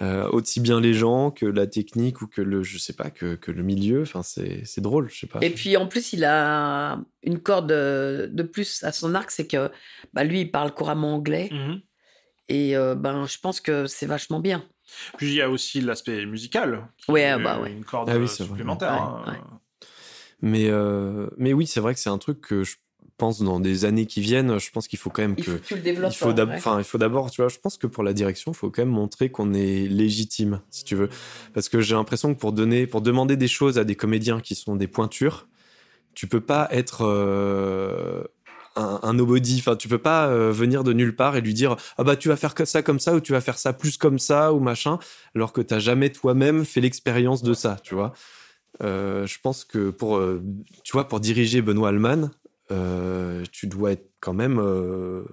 [0.00, 3.10] Euh, euh, aussi bien les gens que la technique ou que le, je sais pas,
[3.10, 4.02] que, que le milieu.
[4.02, 5.38] Enfin, c'est c'est drôle, je sais pas.
[5.42, 9.46] Et puis en plus, il a une corde de, de plus à son arc, c'est
[9.46, 9.70] que
[10.12, 11.48] bah, lui, il parle couramment anglais.
[11.52, 11.80] Mhm.
[12.48, 14.64] Et euh, ben, je pense que c'est vachement bien.
[15.16, 16.86] Puis il y a aussi l'aspect musical.
[16.98, 17.72] qui Ouais, est ah bah ouais.
[17.72, 18.50] Une corde Ah oui, euh, c'est vrai.
[18.50, 18.92] supplémentaire.
[18.92, 18.98] Ouais,
[19.32, 19.32] hein.
[19.32, 19.86] ouais.
[20.42, 22.76] Mais, euh, mais oui, c'est vrai que c'est un truc que je
[23.16, 25.50] pense dans des années qui viennent, je pense qu'il faut quand même Il que.
[25.52, 26.12] faut que tu le développes.
[26.12, 28.82] Il faut il d'abord, tu vois, je pense que pour la direction, il faut quand
[28.82, 31.08] même montrer qu'on est légitime, si tu veux.
[31.52, 34.54] Parce que j'ai l'impression que pour donner, pour demander des choses à des comédiens qui
[34.54, 35.48] sont des pointures,
[36.14, 38.24] tu peux pas être euh,
[38.76, 39.58] un, un nobody.
[39.58, 42.28] Enfin, tu peux pas euh, venir de nulle part et lui dire ah bah tu
[42.28, 44.98] vas faire ça comme ça ou tu vas faire ça plus comme ça ou machin,
[45.34, 48.12] alors que t'as jamais toi-même fait l'expérience de ça, tu vois.
[48.82, 50.42] Euh, je pense que pour, euh,
[50.82, 52.30] tu vois, pour diriger Benoît Alman,
[52.70, 55.24] euh, tu dois être quand même euh,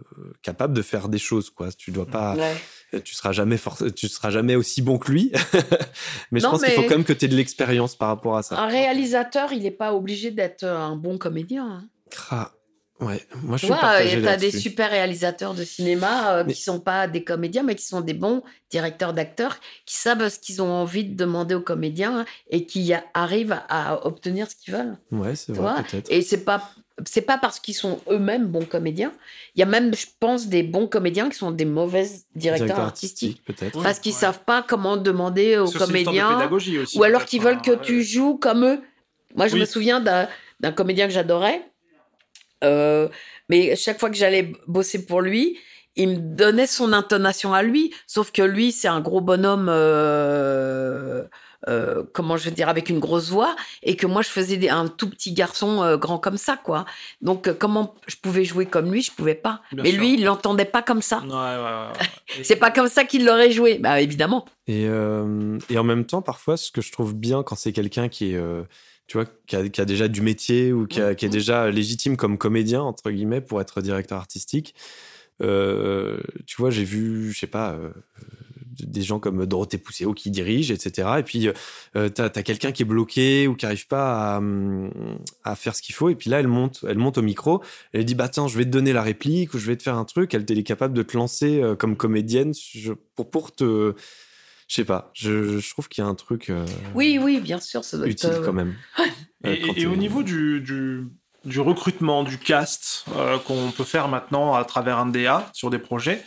[0.42, 1.72] capable de faire des choses, quoi.
[1.72, 3.02] Tu dois pas, Ouais.
[3.02, 3.58] tu seras jamais
[3.96, 5.32] tu seras jamais aussi bon que lui.
[6.32, 8.44] mais je pense qu'il faut quand même que tu aies de l'expérience par rapport à
[8.44, 8.60] ça.
[8.60, 11.88] Un réalisateur, il n'est pas obligé d'être un bon comédien.
[12.32, 12.50] hein.
[13.00, 16.62] Ouais, moi je Tu suis vois, as des super réalisateurs de cinéma euh, Mais- qui
[16.62, 19.58] sont pas des comédiens, mais qui sont des bons directeurs d'acteurs,
[19.88, 24.48] qui savent ce qu'ils ont envie de demander aux comédiens et qui arrivent à obtenir
[24.52, 24.98] ce qu'ils veulent.
[25.12, 26.12] Ouais, c'est vrai, peut-être.
[26.12, 26.70] Et c'est pas
[27.06, 29.12] c'est pas parce qu'ils sont eux-mêmes bons comédiens.
[29.56, 32.86] Il y a même, je pense, des bons comédiens qui sont des mauvais directeurs Directeur
[32.86, 33.42] artistiques.
[33.46, 33.82] peut-être.
[33.82, 34.20] Parce qu'ils Ouais.
[34.20, 36.34] savent pas comment demander aux comédiens.
[36.38, 37.82] pédagogie aussi, Ou alors qu'ils veulent hein, que ouais.
[37.82, 38.82] tu joues comme eux.
[39.36, 39.62] Moi, je Oui.
[39.62, 40.28] me souviens d'un
[40.60, 41.66] d'un comédien que j'adorais.
[42.64, 43.08] Euh,
[43.50, 45.58] mais chaque fois que j'allais bosser pour lui,
[45.96, 47.92] il me donnait son intonation à lui.
[48.06, 51.24] Sauf que lui, c'est un gros bonhomme, euh,
[51.68, 53.56] euh, comment je veux dire, avec une grosse voix.
[53.84, 56.86] Et que moi, je faisais des- un tout petit garçon euh, grand comme ça, quoi.
[57.22, 59.62] Donc, euh, comment je pouvais jouer comme lui Je pouvais pas.
[59.72, 60.00] Bien mais sûr.
[60.00, 61.20] lui, il l'entendait pas comme ça.
[61.20, 61.88] Ouais, ouais, ouais,
[62.38, 62.44] ouais.
[62.44, 63.78] C'est pas comme ça qu'il l'aurait joué.
[63.80, 64.46] Bah, évidemment.
[64.68, 68.10] Et, euh, et en même temps, parfois, ce que je trouve bien quand c'est quelqu'un
[68.10, 68.64] qui est, euh,
[69.08, 71.70] tu vois, qui a, qui a déjà du métier ou qui, a- qui est déjà
[71.70, 74.74] légitime comme comédien, entre guillemets, pour être directeur artistique,
[75.42, 77.92] euh, tu vois, j'ai vu, je sais pas, euh,
[78.80, 81.10] des gens comme Dorothée Pousséo qui dirigent, etc.
[81.20, 81.50] Et puis
[81.96, 84.92] euh, t'as as, quelqu'un qui est bloqué ou qui arrive pas à, hum,
[85.44, 86.10] à faire ce qu'il faut.
[86.10, 87.62] Et puis là, elle monte, elle monte au micro.
[87.94, 89.96] Elle dit bah tiens, je vais te donner la réplique ou je vais te faire
[89.98, 90.34] un truc.
[90.34, 92.54] Elle, elle est capable de te lancer euh, comme comédienne
[93.16, 93.94] pour pour te,
[94.68, 95.12] je sais pas.
[95.14, 96.66] Je, je trouve qu'il y a un truc euh,
[96.96, 98.76] Oui, oui, bien sûr, ça doit être, utile euh, quand même.
[99.44, 101.08] Et, Euh, et- quand et au niveau du, du,
[101.46, 105.80] du recrutement, du cast euh, qu'on peut faire maintenant à travers un DA sur des
[105.80, 106.22] projets,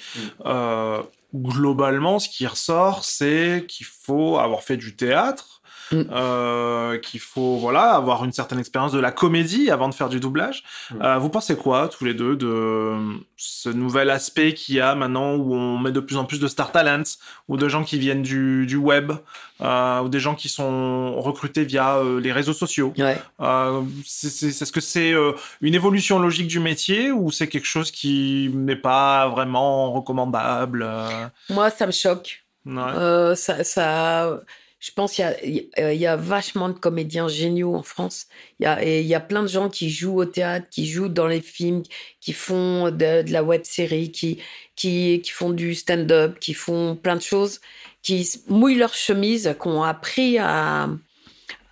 [0.47, 1.01] euh,
[1.35, 5.63] globalement, ce qui ressort, c'est qu'il faut avoir fait du théâtre,
[5.95, 6.07] Mm.
[6.13, 10.21] euh, qu'il faut voilà avoir une certaine expérience de la comédie avant de faire du
[10.21, 10.65] doublage.
[10.91, 11.03] Mm.
[11.03, 12.95] Euh, vous pensez quoi, tous les deux, de
[13.37, 16.49] ce nouvel aspect qu'il y a maintenant où on met de plus en plus de
[16.49, 17.03] star talents
[17.49, 19.13] ou de gens qui viennent du, du web
[19.61, 22.93] euh, ou des gens qui sont recrutés via euh, les réseaux sociaux?
[22.99, 23.19] Ouais.
[23.41, 28.51] euh, Est-ce que c'est euh, une évolution logique du métier ou c'est quelque chose qui
[28.55, 32.45] n'est pas vraiment recommandable euh, Moi, ça me choque.
[32.67, 32.73] ouais.
[32.77, 34.41] Euh, ça, ça,
[34.85, 38.27] je pense qu'il y il y a- vachement de comédiens géniaux en France.
[38.61, 40.87] Il y a, et il y a plein de gens qui jouent au théâtre, qui
[40.87, 41.83] jouent dans les films,
[42.21, 44.41] qui font de, la web série, qui,
[44.77, 47.61] qui, qui font du stand-up, qui font plein de choses,
[48.03, 50.91] qui mouillent leurs chemises, qui ont appris à,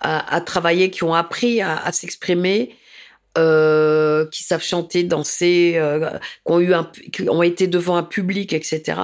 [0.00, 2.74] à, travailler, qui ont appris à s'exprimer.
[3.38, 6.10] Euh, qui savent chanter, danser, euh,
[6.44, 9.00] qui ont eu un, qui ont été devant un public, etc.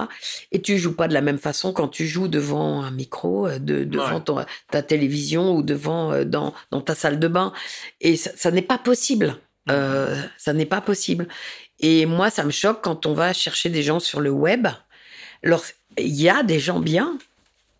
[0.52, 3.58] Et tu joues pas de la même façon quand tu joues devant un micro, euh,
[3.58, 4.20] de, devant Ouais.
[4.24, 7.52] ton- ta télévision ou devant euh, dans, dans ta salle de bain.
[8.00, 9.36] Et ça, ça n'est pas possible.
[9.70, 11.28] Euh, ça n'est pas possible.
[11.80, 14.66] Et moi, ça me choque quand on va chercher des gens sur le web.
[15.44, 15.64] Alors,
[15.98, 17.18] il y a des gens bien,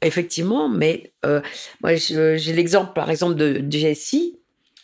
[0.03, 1.41] effectivement, mais euh,
[1.83, 4.38] moi, j'ai l'exemple, par exemple, de Jessie.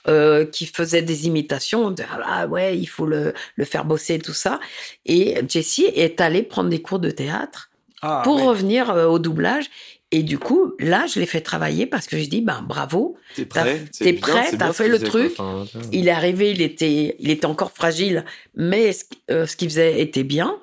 [0.09, 4.19] Euh, qui faisait des imitations de ah ouais il faut le, le faire bosser et
[4.19, 4.61] tout ça
[5.07, 7.71] et Jessie est allée prendre des cours de théâtre
[8.03, 9.67] Ah, pour revenir euh, au doublage.
[10.11, 13.47] Et du coup, là, je l'ai fait travailler parce que je dis, ben bravo, T'es
[13.47, 15.33] t'as- prêt, bien, prêt, t'as fait le truc.
[15.39, 15.65] Enfin.
[15.91, 18.25] Il est arrivé, il était, il était encore fragile,
[18.55, 20.61] mais ce, euh, ce qu'il faisait était bien.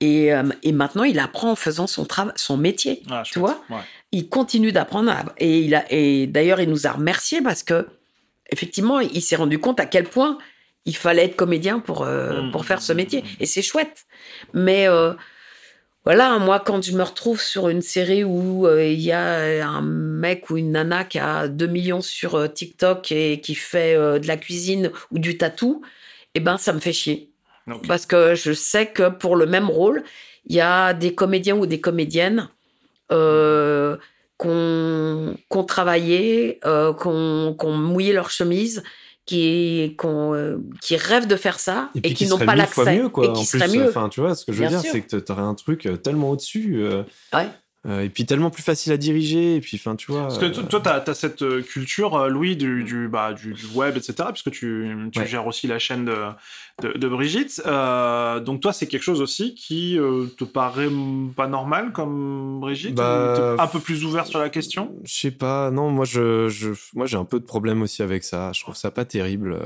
[0.00, 3.02] Et, euh, et maintenant, il apprend en faisant son travail, son métier.
[3.10, 3.62] Ah, tu vois?
[3.68, 3.76] Ouais.
[4.12, 5.10] Il continue d'apprendre.
[5.10, 7.86] à- Et, il a, et d'ailleurs, il nous a remercié parce que,
[8.54, 10.38] effectivement, il s'est rendu compte à quel point
[10.86, 12.50] il fallait être comédien pour, euh, Mm.
[12.52, 13.22] pour faire ce métier.
[13.40, 14.04] Et c'est chouette.
[14.52, 15.12] Mais euh,
[16.04, 19.82] voilà, moi, quand je me retrouve sur une série où euh, il y a un
[19.82, 24.36] mec ou une nana qui a 2 millions sur TikTok et qui fait de la
[24.36, 25.82] cuisine ou du tatou,
[26.34, 27.30] eh ben, ça me fait chier.
[27.88, 30.04] Parce que je sais que pour le même rôle,
[30.46, 32.48] il y a des comédiens ou des comédiennes
[34.36, 38.82] qu'on qu'on travaillé, euh, qu'on qu'on mouillé leur chemise,
[39.26, 42.96] qui, euh, qui rêvent de faire ça et, qui qui n'ont pas l'accès.
[42.98, 43.88] mieux, quoi, Et en qui plus, seraient mieux.
[43.88, 45.96] Enfin, tu vois, ce que je veux Bien dire, c'est que t'aurais un truc euh,
[45.96, 46.76] tellement au-dessus.
[46.82, 47.48] euh, Ouais.
[47.86, 49.56] Euh, et puis tellement plus facile à diriger.
[49.56, 50.22] Et puis, enfin, tu vois.
[50.22, 53.52] Parce que euh, to- toi, tu as, cette euh, culture, Louis, du, du, bah, du,
[53.52, 55.26] du web, etc., puisque tu, tu Ouais.
[55.26, 56.16] gères aussi la chaîne de,
[56.82, 57.62] de, de Brigitte.
[57.66, 60.88] Euh, donc, toi, c'est quelque chose aussi qui euh, te paraît
[61.36, 64.96] pas normal comme Brigitte Bah, Un peu plus ouvert sur la question?
[65.04, 68.24] Je sais pas, non, moi je, je moi j'ai un peu de problème aussi avec
[68.24, 68.50] ça.
[68.54, 69.58] Je trouve ça pas terrible.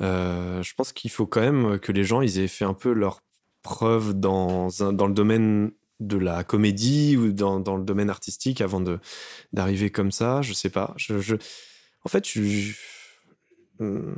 [0.00, 2.92] Euh, je pense qu'il faut quand même que les gens ils aient fait un peu
[2.92, 3.20] leur
[3.62, 5.70] preuve dans un, dans le domaine
[6.06, 8.98] de la comédie ou dans, dans le domaine artistique avant de
[9.52, 10.42] d'arriver comme ça.
[10.42, 10.94] Je sais pas.
[10.96, 11.36] Je,
[12.04, 12.26] en fait
[13.80, 14.14] Hum,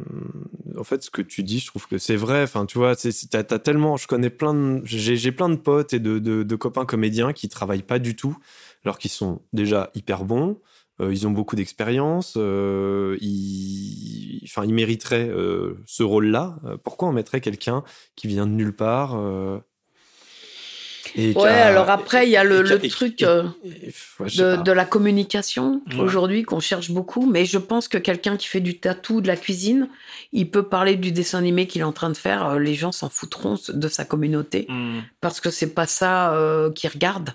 [0.77, 2.43] en fait, ce que tu dis, je trouve que c'est vrai.
[2.43, 6.57] Enfin, tu vois, t'as, tellement, je connais plein j'ai, plein de potes et de, de,
[6.57, 8.37] copains comédiens qui travaillent pas du tout,
[8.85, 10.61] alors qu'ils sont déjà hyper bons.
[11.01, 12.35] euh, ils ont beaucoup d'expérience.
[12.37, 16.57] euh, ils, enfin, ils mériteraient euh, ce rôle-là.
[16.83, 17.85] Pourquoi on mettrait quelqu'un
[18.17, 19.17] qui vient de nulle part
[21.17, 23.45] et Ouais, alors après, il y a le, truc euh,
[24.21, 26.01] de, la communication Ouais.
[26.01, 29.37] aujourd'hui qu'on cherche beaucoup, mais je pense que quelqu'un qui fait du tatou, de la
[29.37, 29.89] cuisine,
[30.33, 32.93] il peut parler du dessin animé qu'il est en train de faire, euh, les gens
[32.93, 35.01] s'en foutront de sa communauté Hmm.
[35.21, 37.35] parce que c'est pas ça euh, qu'ils regardent.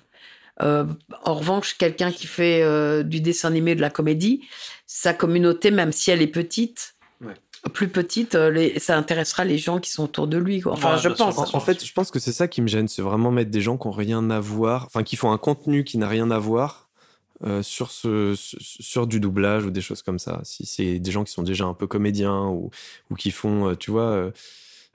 [0.61, 0.84] Euh,
[1.23, 2.63] en revanche, quelqu'un qui fait
[3.05, 4.41] du dessin animé, de la comédie,
[4.88, 7.34] sa communauté, même si elle est petite, Ouais.
[7.74, 10.62] Plus petite, euh, les- ça intéressera les gens qui sont autour de lui.
[10.62, 10.74] quoi.
[10.74, 11.38] Enfin, Ouais, je sûr, pense.
[11.38, 13.62] En, en fait, je pense que c'est ça qui me gêne, c'est vraiment mettre des
[13.62, 16.39] gens qui ont rien à voir, enfin qui font un contenu qui n'a rien à
[16.39, 16.88] voir
[17.45, 20.41] euh, sur ce sur- du doublage ou des choses comme ça.
[20.43, 22.70] Si c'est des gens qui sont déjà un peu comédiens ou
[23.10, 24.32] ou qui font, euh, tu vois,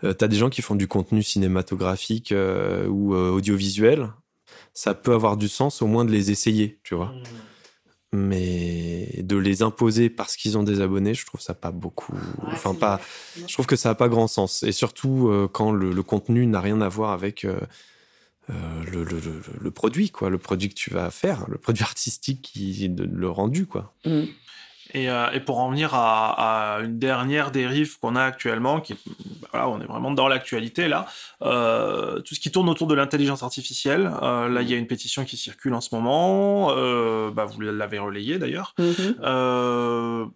[0.02, 4.10] euh, t'as des gens qui font du contenu cinématographique euh, ou euh, audiovisuel,
[4.74, 7.12] ça peut avoir du sens au moins de les essayer, tu vois.
[8.16, 12.14] Mais de les imposer parce qu'ils ont des abonnés, je trouve ça pas beaucoup.
[12.46, 13.00] Enfin, pas.
[13.48, 14.62] Je trouve que ça a pas grand sens.
[14.62, 17.58] Et surtout euh, quand le, le contenu n'a rien à voir avec euh,
[18.50, 21.82] euh, le, le, le, le produit, quoi, le produit que tu vas faire, le produit
[21.82, 23.92] artistique qui le rendu, quoi.
[24.04, 24.24] Mm.
[24.94, 28.94] Et, euh, et pour en venir à, à une dernière dérive qu'on a actuellement, qui
[29.50, 31.06] voilà, on est vraiment dans l'actualité là,
[31.42, 34.10] euh, tout ce qui tourne autour de l'intelligence artificielle.
[34.22, 36.68] Euh, là, il y a une pétition qui circule en ce moment.
[37.32, 38.74] Bah, vous l'avez relayée d'ailleurs.
[38.78, 39.16] Mhm.
[39.22, 40.26] Euh,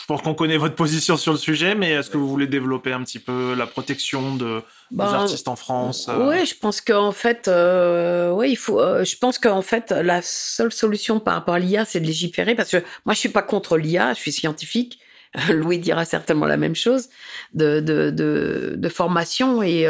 [0.00, 2.92] je pense qu'on connaît votre position sur le sujet, mais est-ce que vous voulez développer
[2.92, 6.80] un petit peu la protection de, Ben, des artistes en France euh, Oui, je pense
[6.80, 8.80] qu'en fait, euh, ouais, il faut.
[8.80, 12.54] euh, je pense qu'en fait, la seule solution par rapport à l'IA, c'est de légiférer,
[12.54, 15.00] parce que moi, je suis pas contre l'IA, je suis scientifique.
[15.50, 17.08] Louis dira certainement la même chose
[17.52, 19.86] de de de, de formation et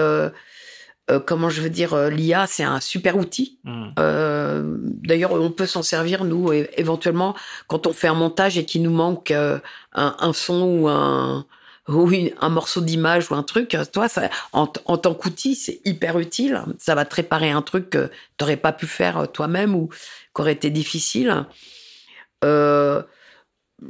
[1.10, 3.58] euh, comment je veux dire, euh, l'IA, c'est un super outil.
[3.64, 3.88] hmm.
[3.98, 7.34] Euh, D'ailleurs, on peut s'en servir nous éventuellement
[7.66, 9.60] quand on fait un montage et qu'il nous manque un,
[9.94, 11.46] un son ou un
[11.88, 13.74] ou une- un morceau d'image ou un truc.
[13.94, 16.62] Toi, ça, en, en tant qu'outil, c'est hyper utile.
[16.78, 19.88] Ça va te réparer un truc que t'aurais pas pu faire toi-même ou
[20.34, 21.46] qu'aurait été difficile.
[22.44, 23.02] Euh,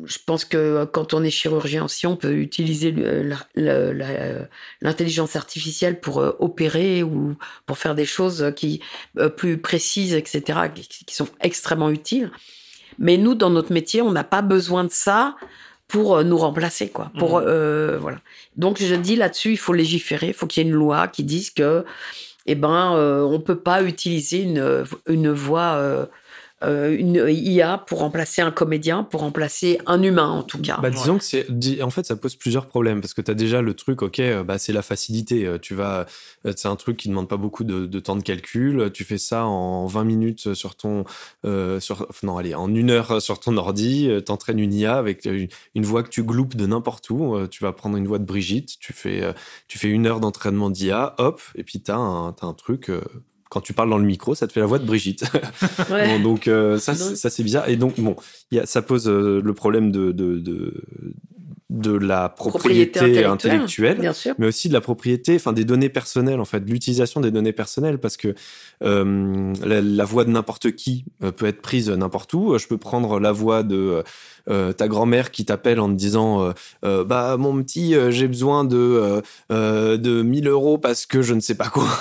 [0.04, 2.94] je pense que quand on est chirurgien aussi, on peut utiliser
[4.82, 8.80] l'intelligence artificielle pour euh, opérer ou pour faire des choses qui
[9.18, 12.30] euh, plus précises, etc., qui, sont extrêmement utiles.
[12.98, 15.36] Mais nous, dans notre métier, on n'a pas besoin de ça
[15.86, 17.10] pour euh, nous remplacer, quoi.
[17.18, 18.18] Pour euh, voilà.
[18.56, 21.24] Donc je dis là-dessus, il faut légiférer, il faut qu'il y ait une loi qui
[21.24, 21.86] dise que,
[22.44, 25.76] eh ben, euh, on peut pas utiliser une une voix.
[25.76, 26.04] euh,
[26.64, 30.78] euh, une IA pour remplacer un comédien, pour remplacer un humain en tout cas.
[30.82, 31.46] Bah, disons que c'est,
[31.82, 34.42] en fait, ça pose plusieurs problèmes parce que tu as déjà le truc, ok, euh,
[34.42, 35.46] bah, c'est la facilité.
[35.46, 36.06] euh, Tu vas,
[36.56, 38.90] c'est un truc qui demande pas beaucoup de, temps de calcul.
[38.92, 41.04] Tu fais ça en 20 minutes sur ton,
[41.78, 44.10] sur, non, allez, en une heure sur ton ordi.
[44.24, 47.46] T'entraînes une IA avec une, voix que tu gloupes de n'importe où.
[47.48, 48.78] Tu vas prendre une voix de Brigitte.
[48.80, 49.22] Tu fais,
[49.68, 52.90] tu fais une heure d'entraînement d'IA, hop, et puis t'as un, t'as un truc.
[53.50, 55.24] Quand tu parles dans le micro, ça te fait la voix de Brigitte.
[55.90, 56.06] Ouais.
[56.06, 57.68] Bon, donc euh, ça, ça c'est bizarre.
[57.68, 58.16] Et donc bon,
[58.50, 60.82] y a, ça pose euh, le problème de, de, de,
[61.70, 64.34] de la propriété, Propriété intellectuelle, intellectuelle, bien sûr.
[64.38, 67.52] mais aussi de la propriété, enfin des données personnelles en fait, de l'utilisation des données
[67.52, 68.34] personnelles, parce que
[68.82, 72.56] euh, la, la voix de n'importe qui euh, peut être prise n'importe où.
[72.56, 74.02] Je peux prendre la voix de
[74.48, 76.52] euh, ta grand-mère qui t'appelle en te disant euh,
[76.84, 79.20] euh, bah mon petit euh, j'ai besoin de euh,
[79.52, 81.86] euh, de 1000 euros parce que je ne sais pas quoi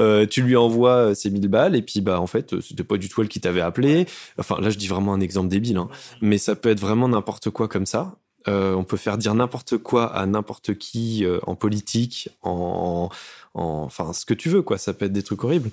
[0.00, 2.84] Euh, tu lui envoies euh, ces 1000 balles et puis bah en fait euh, c'était
[2.84, 4.06] pas du tout elle qui t'avait appelé
[4.38, 5.88] enfin là je dis vraiment un exemple débile hein.
[6.22, 8.14] mais ça peut être vraiment n'importe quoi comme ça
[8.48, 13.10] Euh, on peut faire dire n'importe quoi à n'importe qui euh, en politique en,
[13.54, 15.70] en enfin ce que tu veux quoi ça peut être des trucs horribles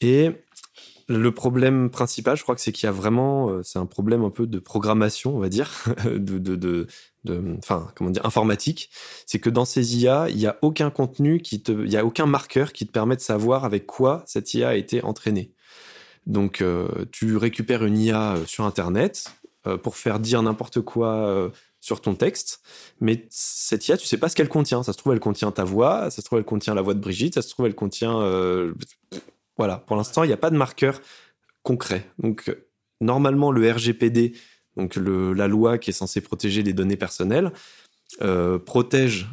[0.00, 0.30] et
[1.06, 4.24] le problème principal, je crois que c'est qu'il y a vraiment, euh, c'est un problème
[4.24, 5.70] un peu de programmation, on va dire,
[6.06, 6.86] de, de,
[7.58, 8.88] enfin, comment dire, informatique.
[9.26, 12.06] C'est que dans ces IA, il y a aucun contenu qui te, il y a
[12.06, 15.52] aucun marqueur qui te permet de savoir avec quoi cette IA a été entraînée.
[16.26, 16.64] Donc,
[17.12, 19.34] tu récupères une IA sur Internet
[19.82, 21.50] pour faire dire n'importe quoi
[21.84, 22.62] sur ton texte,
[22.98, 24.82] mais cette IA, tu sais pas ce qu'elle contient.
[24.82, 26.98] Ça se trouve, elle contient ta voix, ça se trouve, elle contient la voix de
[26.98, 28.72] Brigitte, ça se trouve, elle contient euh,
[29.58, 31.02] voilà, pour l'instant, il n'y a pas de marqueur
[31.62, 32.10] concret.
[32.18, 32.56] Donc,
[33.02, 34.32] normalement, le RGPD,
[34.78, 37.52] donc la loi qui est censée protéger les données personnelles,
[38.22, 39.28] euh, protège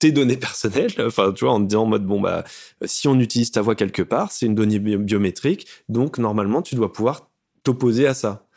[0.00, 0.90] tes données personnelles.
[0.98, 2.42] Enfin, tu vois, en te disant en mode, bon, bah,
[2.84, 6.74] si on utilise ta voix quelque part, c'est une donnée bi- biométrique, donc normalement, tu
[6.74, 7.30] dois pouvoir
[7.62, 8.48] t'opposer à ça.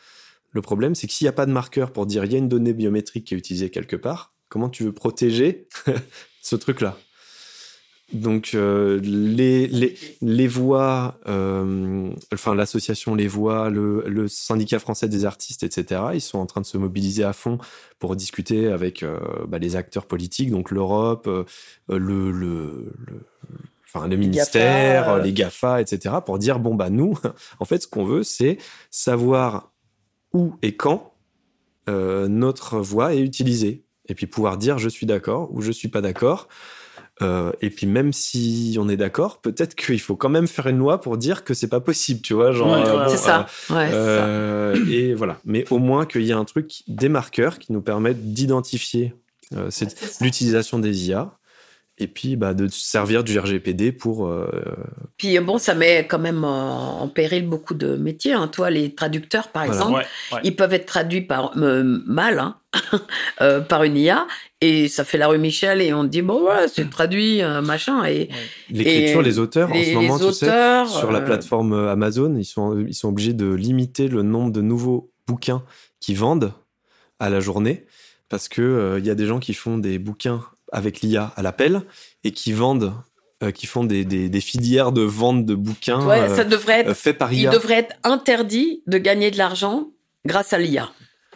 [0.55, 2.37] Le problème, c'est que s'il n'y a pas de marqueur pour dire il y a
[2.37, 5.67] une donnée biométrique qui est utilisée quelque part, comment tu veux protéger
[6.41, 6.97] ce truc-là?
[8.13, 15.09] Donc euh, les, les, les voix, euh, enfin l'association Les Voix, le, le syndicat français
[15.09, 17.57] des artistes, etc., ils sont en train de se mobiliser à fond
[17.99, 21.27] pour discuter avec euh, bah, les acteurs politiques, donc l'Europe,
[21.89, 22.93] le, le,
[23.93, 25.21] enfin, le ministère, GAFA, euh.
[25.21, 27.17] les GAFA, etc., pour dire, bon, bah nous,
[27.59, 28.57] en fait, ce qu'on veut, c'est
[28.89, 29.73] savoir
[30.35, 31.13] où et quand
[31.89, 33.83] euh, notre voix est utilisée.
[34.07, 36.47] Et puis pouvoir dire je suis d'accord ou je suis pas d'accord.
[37.21, 40.77] Euh, et puis même si on est d'accord, peut-être qu'il faut quand même faire une
[40.77, 42.71] loi pour dire que c'est pas possible, tu vois, genre.
[42.73, 43.45] Ouais, euh, bon, c'est ça.
[43.69, 44.73] Ouais, c'est ça.
[44.91, 45.39] et voilà.
[45.45, 49.13] Mais au moins qu'il y ait un truc, des marqueurs qui nous permettent d'identifier
[49.55, 51.31] euh, cette- l'utilisation des IA.
[51.97, 54.27] Et puis bah, de se servir du RGPD pour.
[54.27, 54.49] euh,
[55.17, 58.33] Puis euh, bon, ça met quand même en, péril beaucoup de métiers.
[58.33, 58.49] Hein.
[58.49, 59.79] Toi, les traducteurs, par Voilà.
[59.79, 60.41] exemple, Ouais, ouais.
[60.43, 62.57] ils peuvent être traduits par euh, mal, hein,
[63.41, 64.27] euh, par une IA,
[64.59, 67.61] et ça fait la rue Michel, et on te dit bon voilà, c'est traduit, euh,
[67.61, 68.27] machin, et
[68.69, 70.45] L'écriture, Et les auteurs, en les- ce moment, tu sais,
[70.87, 74.59] sur la euh, plateforme Amazon, ils sont, ils sont obligés de limiter le nombre de
[74.59, 75.63] nouveaux bouquins
[76.01, 76.51] qu'ils vendent
[77.19, 77.85] à la journée,
[78.27, 80.43] parce que euh, il y a des gens qui font des bouquins
[80.75, 81.81] avec l'IA à l'appel
[82.23, 82.93] et qui vendent
[83.43, 86.81] euh, qui font des, des, des filières de vente de bouquins Ouais, euh, ça devrait
[86.81, 86.89] être.
[86.89, 87.49] euh, faits par il IA.
[87.51, 89.87] devrait être interdit de gagner de l'argent
[90.25, 90.89] grâce à l'IA.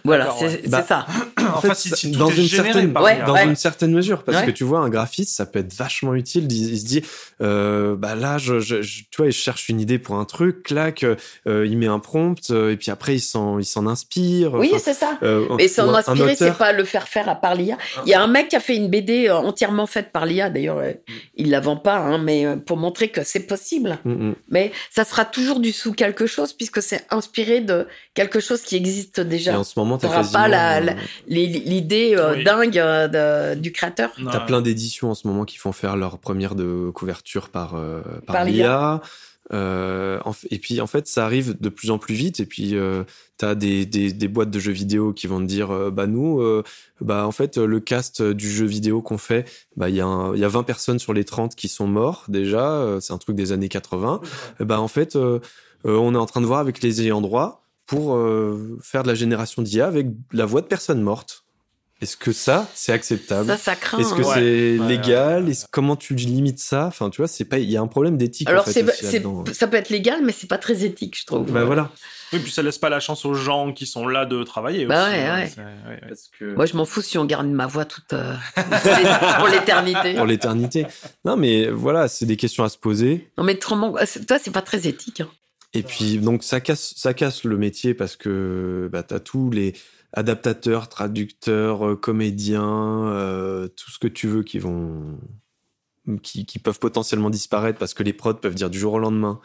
[0.06, 0.60] Voilà, D'accord, c'est ouais.
[0.64, 1.06] c'est Bah, ça.
[1.56, 3.45] En fait, si, si tout dans est une généré certaine, par Ouais, dans ouais.
[3.45, 4.45] une certaine mesure, parce Ouais.
[4.45, 6.47] que tu vois, un graphiste, ça peut être vachement utile.
[6.52, 7.02] Il, il se dit,
[7.41, 10.64] euh, bah là, je, je, je- tu vois, il cherche une idée pour un truc,
[10.64, 11.16] clac, euh,
[11.68, 14.54] il met un prompt, euh, et puis après, il s'en, il s'en inspire.
[14.54, 15.18] Oui, c'est ça.
[15.24, 17.78] euh, Mais s'en inspirer, c'est pas le faire faire à par l'IA.
[18.06, 20.50] Il y a un mec qui a fait une BD entièrement faite par l'IA.
[20.50, 20.82] D'ailleurs,
[21.36, 23.97] il la vend pas, hein, mais pour montrer que c'est possible.
[24.06, 24.36] Mm, mm.
[24.50, 28.76] Mais ça sera toujours du sous quelque chose puisque c'est inspiré de quelque chose qui
[28.76, 29.58] existe Et déjà.
[29.60, 30.93] en ce moment, t'as T'auras quasiment, pas la- la-
[31.28, 32.44] Les- L'idée euh, Oui.
[32.44, 34.12] dingue euh, de- du créateur.
[34.32, 38.02] T'as plein d'éditions en ce moment qui font faire leur première de couverture par, euh,
[38.26, 39.02] par, Par l'IA.
[39.52, 40.20] Euh,
[40.52, 42.40] et puis en fait, ça arrive de plus en plus vite.
[42.40, 43.04] Et puis euh,
[43.38, 46.40] t'as des, des, des boîtes de jeux vidéo qui vont te dire, euh, bah nous,
[46.40, 46.64] euh,
[47.02, 50.36] bah en fait le cast du jeu vidéo qu'on fait, bah il y a un-
[50.36, 52.98] y a 20 personnes sur les 30 qui sont morts déjà.
[53.02, 54.22] c'est un truc des années 80.
[54.60, 55.40] Et bah en fait, euh,
[55.88, 59.08] euh, on est en train de voir avec les ayants droit pour euh, faire de
[59.08, 61.44] la génération d'IA avec la voix de personnes mortes.
[62.02, 63.48] Est-ce que ça, c'est acceptable?
[63.50, 63.98] Ça, ça craint.
[64.00, 64.28] est-ce que hein.
[64.28, 64.34] Ouais.
[64.36, 65.44] c'est Ouais, légal?
[65.46, 66.86] ouais, Comment tu limites ça?
[66.86, 67.58] Enfin, tu vois, c'est pas.
[67.58, 68.48] Il y a un problème d'éthique.
[68.48, 69.22] Alors, en fait, aussi
[69.54, 71.52] ça peut être légal, mais c'est pas très éthique, je trouve.
[71.52, 71.90] Bah voilà.
[72.32, 75.08] Oui, puis ça laisse pas la chance aux gens qui sont là de travailler Bah
[75.10, 75.12] aussi.
[75.18, 75.48] ouais, hein.
[75.90, 76.14] ouais.
[76.40, 78.34] Que Moi, je m'en fous si on garde ma voix toute euh,
[79.40, 80.14] pour l'éternité.
[80.14, 80.86] pour l'éternité.
[81.26, 83.30] Non, mais voilà, c'est des questions à se poser.
[83.38, 83.60] Non, mais
[84.06, 85.20] c'est- toi, c'est pas très éthique.
[85.22, 85.28] hein.
[85.74, 89.74] Et puis donc ça casse, ça casse le métier parce que bah, t'as tous les
[90.14, 95.20] adaptateurs, traducteurs, euh, comédiens, euh, tout ce que tu veux qui vont,
[96.24, 99.40] qui, qui peuvent potentiellement disparaître parce que les prods peuvent dire du jour au lendemain,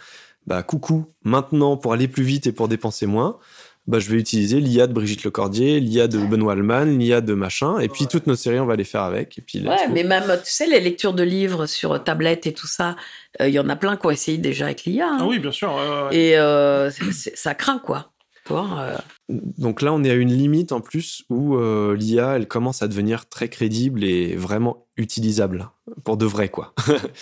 [0.47, 3.39] bah coucou, maintenant pour aller plus vite et pour dépenser moins,
[3.87, 7.79] bah je vais utiliser l'IA de Brigitte Lecordier, l'IA de Benoît Alman, l'IA de machin,
[7.81, 9.37] et puis toutes nos séries on va les faire avec.
[9.39, 12.67] Et puis Ouais, mais même, tu sais, les lectures de livres sur tablette et tout
[12.67, 12.97] ça,
[13.41, 15.07] euh, il y en a plein qui ont essayé déjà avec l'IA.
[15.09, 15.19] hein.
[15.21, 15.75] Ah oui, bien sûr.
[15.75, 16.17] ouais, ouais, ouais.
[16.17, 18.11] Et euh, ça craint, quoi.
[18.47, 18.97] Tu vois, euh,
[19.31, 22.89] Donc là, on est à une limite en plus où euh, l'IA, elle commence à
[22.89, 25.71] devenir très crédible et vraiment utilisable
[26.05, 26.75] pour de vrai, quoi.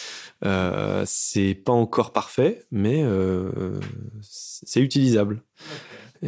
[0.45, 3.79] euh, c'est pas encore parfait, mais euh,
[4.21, 5.43] c'est utilisable.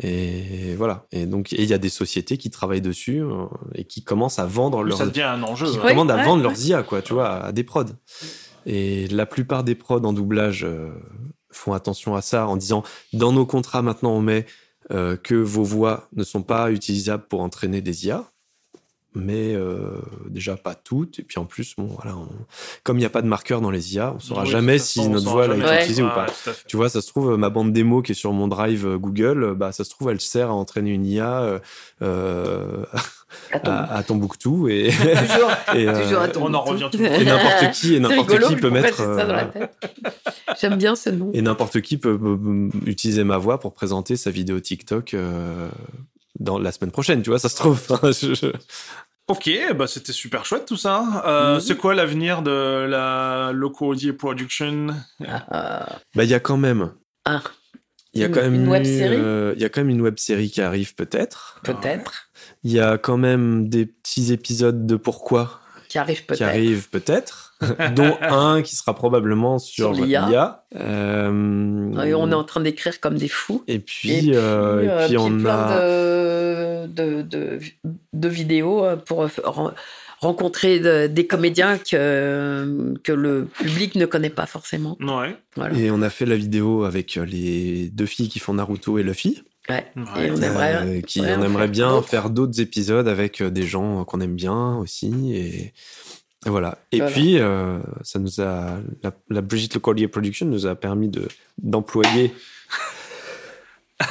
[0.02, 1.06] Et voilà.
[1.12, 4.46] Et donc, il y a des sociétés qui travaillent dessus euh, et qui commencent à
[4.46, 5.70] vendre leurs, ça devient un enjeu.
[5.70, 5.90] qui ouais.
[5.90, 6.48] Commandent à ouais, vendre ouais.
[6.48, 7.84] leurs IA, quoi, tu vois, à, à des prods.
[8.66, 10.90] Et la plupart des prods en doublage euh,
[11.50, 12.82] font attention à ça en disant
[13.12, 14.46] dans nos contrats maintenant on met
[14.90, 18.24] euh, que vos voix ne sont pas utilisables pour entraîner des IA,
[19.14, 21.18] mais euh, déjà pas toutes.
[21.20, 22.28] Et puis en plus, bon, voilà, on-
[22.82, 25.08] comme il n'y a pas de marqueur dans les IA, on saura Oui, jamais si
[25.08, 26.26] notre saura voix a été utilisée ou pas.
[26.66, 29.42] Tu vois, ça se trouve, ma bande démo qui est sur mon drive euh, Google,
[29.44, 31.58] euh, bah, ça se trouve, elle sert à entraîner une IA euh,
[32.02, 32.84] euh,
[33.52, 34.90] à, à Tombouctou et,
[35.28, 38.00] toujours, et, euh, toujours à ton on en revient tout le et n'importe qui et
[38.00, 39.44] n'importe qui peut mettre euh.
[40.60, 41.30] J'aime bien ce nom.
[41.34, 42.18] et n'importe qui peut,
[42.86, 45.68] utiliser ma voix pour présenter sa vidéo TikTok euh,
[46.38, 47.80] dans la semaine prochaine, tu vois, ça se trouve.
[47.90, 48.52] Enfin, je- je-
[49.26, 51.22] Ok, bah c'était super chouette tout ça.
[51.26, 51.60] Euh, Mhm.
[51.60, 54.88] C'est quoi l'avenir de la Loco Audio Production?
[55.26, 56.92] Ah, Bah, il y a quand même,
[57.24, 57.40] ah,
[58.12, 59.88] il y a Une- quand même une eu, web-série euh, il y a quand même
[59.88, 61.58] une web série qui arrive peut-être.
[61.64, 62.28] peut-être.
[62.64, 65.60] Il y a quand même des petits épisodes de Pourquoi
[65.94, 66.42] Qui arrive qui peut-être.
[66.42, 67.54] arrivent peut-être,
[67.94, 70.64] dont un qui sera probablement sur, Sur l'IA.
[70.74, 73.62] Euh, Et on est en train d'écrire comme des fous.
[73.68, 75.80] Et puis, Et puis, euh, et euh, puis on plein a.
[75.80, 77.58] de, de, de,
[78.12, 79.72] de vidéos euh, pour ren-
[80.20, 84.96] rencontrer de- des comédiens que, que le public ne connaît pas forcément.
[85.00, 85.36] Ouais.
[85.54, 85.76] Voilà.
[85.78, 89.42] Et on a fait la vidéo avec les deux filles qui font Naruto et Luffy.
[89.70, 89.86] Ouais.
[89.96, 90.26] Ouais.
[90.26, 92.08] Et on aimerait, Euh, qui, ouais, on aimerait bien d'autres.
[92.08, 95.12] faire d'autres épisodes avec euh, des gens qu'on aime bien aussi.
[95.34, 95.72] Et,
[96.46, 96.76] et voilà.
[96.92, 97.12] Et Voilà.
[97.12, 98.78] puis, euh, ça nous a.
[99.02, 101.28] La, la Brigitte Lecordier Production nous a permis de
[101.62, 102.34] d'employer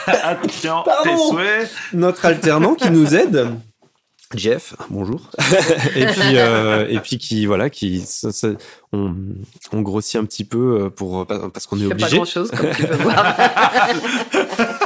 [1.29, 1.69] souhaits.
[1.93, 3.47] notre alternant qui nous aide.
[4.35, 5.29] Jeff, bonjour.
[5.95, 8.47] et puis euh, et puis qui voilà qui ça- ça-
[8.91, 9.13] on,
[9.71, 12.15] on grossit un petit peu euh, pour parce qu'on est fais pas obligé.
[12.15, 13.35] grand chose, comme tu peux voir.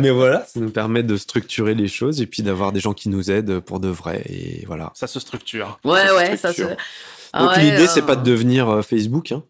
[0.00, 3.08] Mais voilà, ça nous permet de structurer les choses et puis d'avoir des gens qui
[3.08, 4.92] nous aident pour de vrai et voilà.
[4.94, 5.78] Ça se structure.
[5.84, 6.62] ouais, Ça ouais, ça se.
[7.32, 9.42] Ah Donc ouais, l'idée euh, c'est pas de devenir euh, Facebook, hein,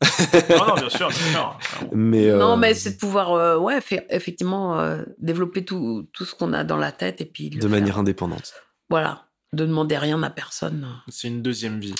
[0.50, 1.58] non, non, bien sûr, bien sûr.
[1.92, 6.24] mais euh, Non, mais c'est de pouvoir, euh, ouais, faire, effectivement, euh, développer tout, tout
[6.24, 7.50] ce qu'on a dans la tête et puis.
[7.50, 7.70] de faire.
[7.70, 8.52] manière indépendante.
[8.90, 9.26] Voilà.
[9.52, 10.88] De demander rien à personne.
[11.08, 11.94] C'est une deuxième vie.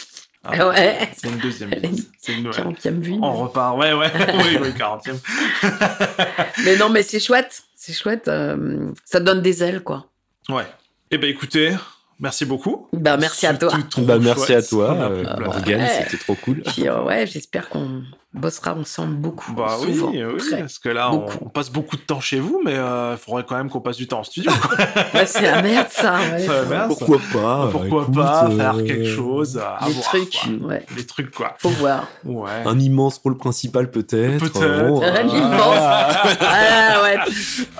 [0.45, 0.99] Ah, ouais.
[1.17, 2.65] C'est une deuxième une C'est une nouvelle.
[2.65, 3.19] 40e vue.
[3.21, 3.77] On repart.
[3.77, 4.11] Ouais, ouais.
[4.35, 5.17] oui, oui, 40e.
[6.65, 7.63] Mais non, mais c'est chouette.
[7.75, 8.29] C'est chouette.
[8.29, 10.07] euh, ça donne des ailes, quoi.
[10.49, 10.65] Ouais.
[11.11, 11.75] Eh ben écoutez,
[12.21, 12.89] merci beaucoup.
[12.93, 13.73] Bah, merci à toi.
[13.99, 14.65] Bah, merci chouette.
[14.65, 16.05] à toi, a euh, Morgane, Ouais.
[16.05, 16.63] c'était trop cool.
[16.63, 18.03] Puis euh, ouais, j'espère qu'on
[18.39, 19.53] bossera ensemble beaucoup.
[19.53, 20.61] Bah oui, souvent, oui, très.
[20.61, 23.69] parce que là, on, passe beaucoup de temps chez vous, mais il faudrait quand même
[23.71, 24.51] qu'on passe du temps en studio.
[25.15, 26.15] Ouais, c'est la merde ça.
[26.15, 26.89] Ouais, C'est la faut- merde.
[26.89, 30.69] Pourquoi pas Pourquoi écoute, pas euh, faire quelque chose à Des voir, trucs, quoi.
[30.69, 30.87] ouais.
[30.97, 31.55] Des trucs, quoi.
[31.59, 32.07] Faut voir.
[32.25, 32.51] Ouais.
[32.67, 34.39] Un immense rôle principal peut-être.
[34.39, 34.89] Peut-être.
[34.89, 36.39] Bon, Un euh, immense.
[36.41, 37.17] Ah ouais.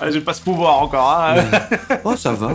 [0.01, 1.11] Ah, J'ai pas ce pouvoir encore.
[1.11, 1.35] hein.
[2.03, 2.49] Oh, ça va.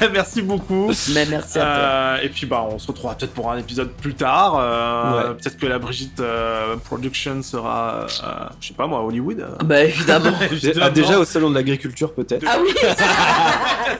[0.00, 0.90] Ben, Merci beaucoup.
[1.14, 1.70] Mais merci à toi.
[1.70, 4.54] Euh, et puis bah on se retrouvera peut-être pour un épisode plus tard.
[4.90, 5.34] Euh, Ouais.
[5.34, 9.46] Peut-être que la Brigitte euh, Production sera, euh, je sais pas moi, à Hollywood.
[9.64, 10.32] Bah évidemment.
[10.40, 10.80] Évidemment.
[10.86, 12.44] Ah, déjà au salon de l'agriculture peut-être.
[12.48, 12.70] Ah oui,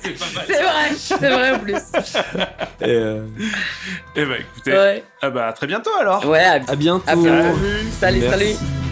[0.03, 0.45] C'est pas mal.
[0.47, 1.75] c'est vrai, c'est vrai en plus.
[4.17, 6.27] Et, ben écoutez, Ouais, ah bah, à très bientôt alors.
[6.27, 7.05] ouais, à, à bientôt.
[7.07, 7.59] à bientôt.
[8.01, 8.90] Salut, salut.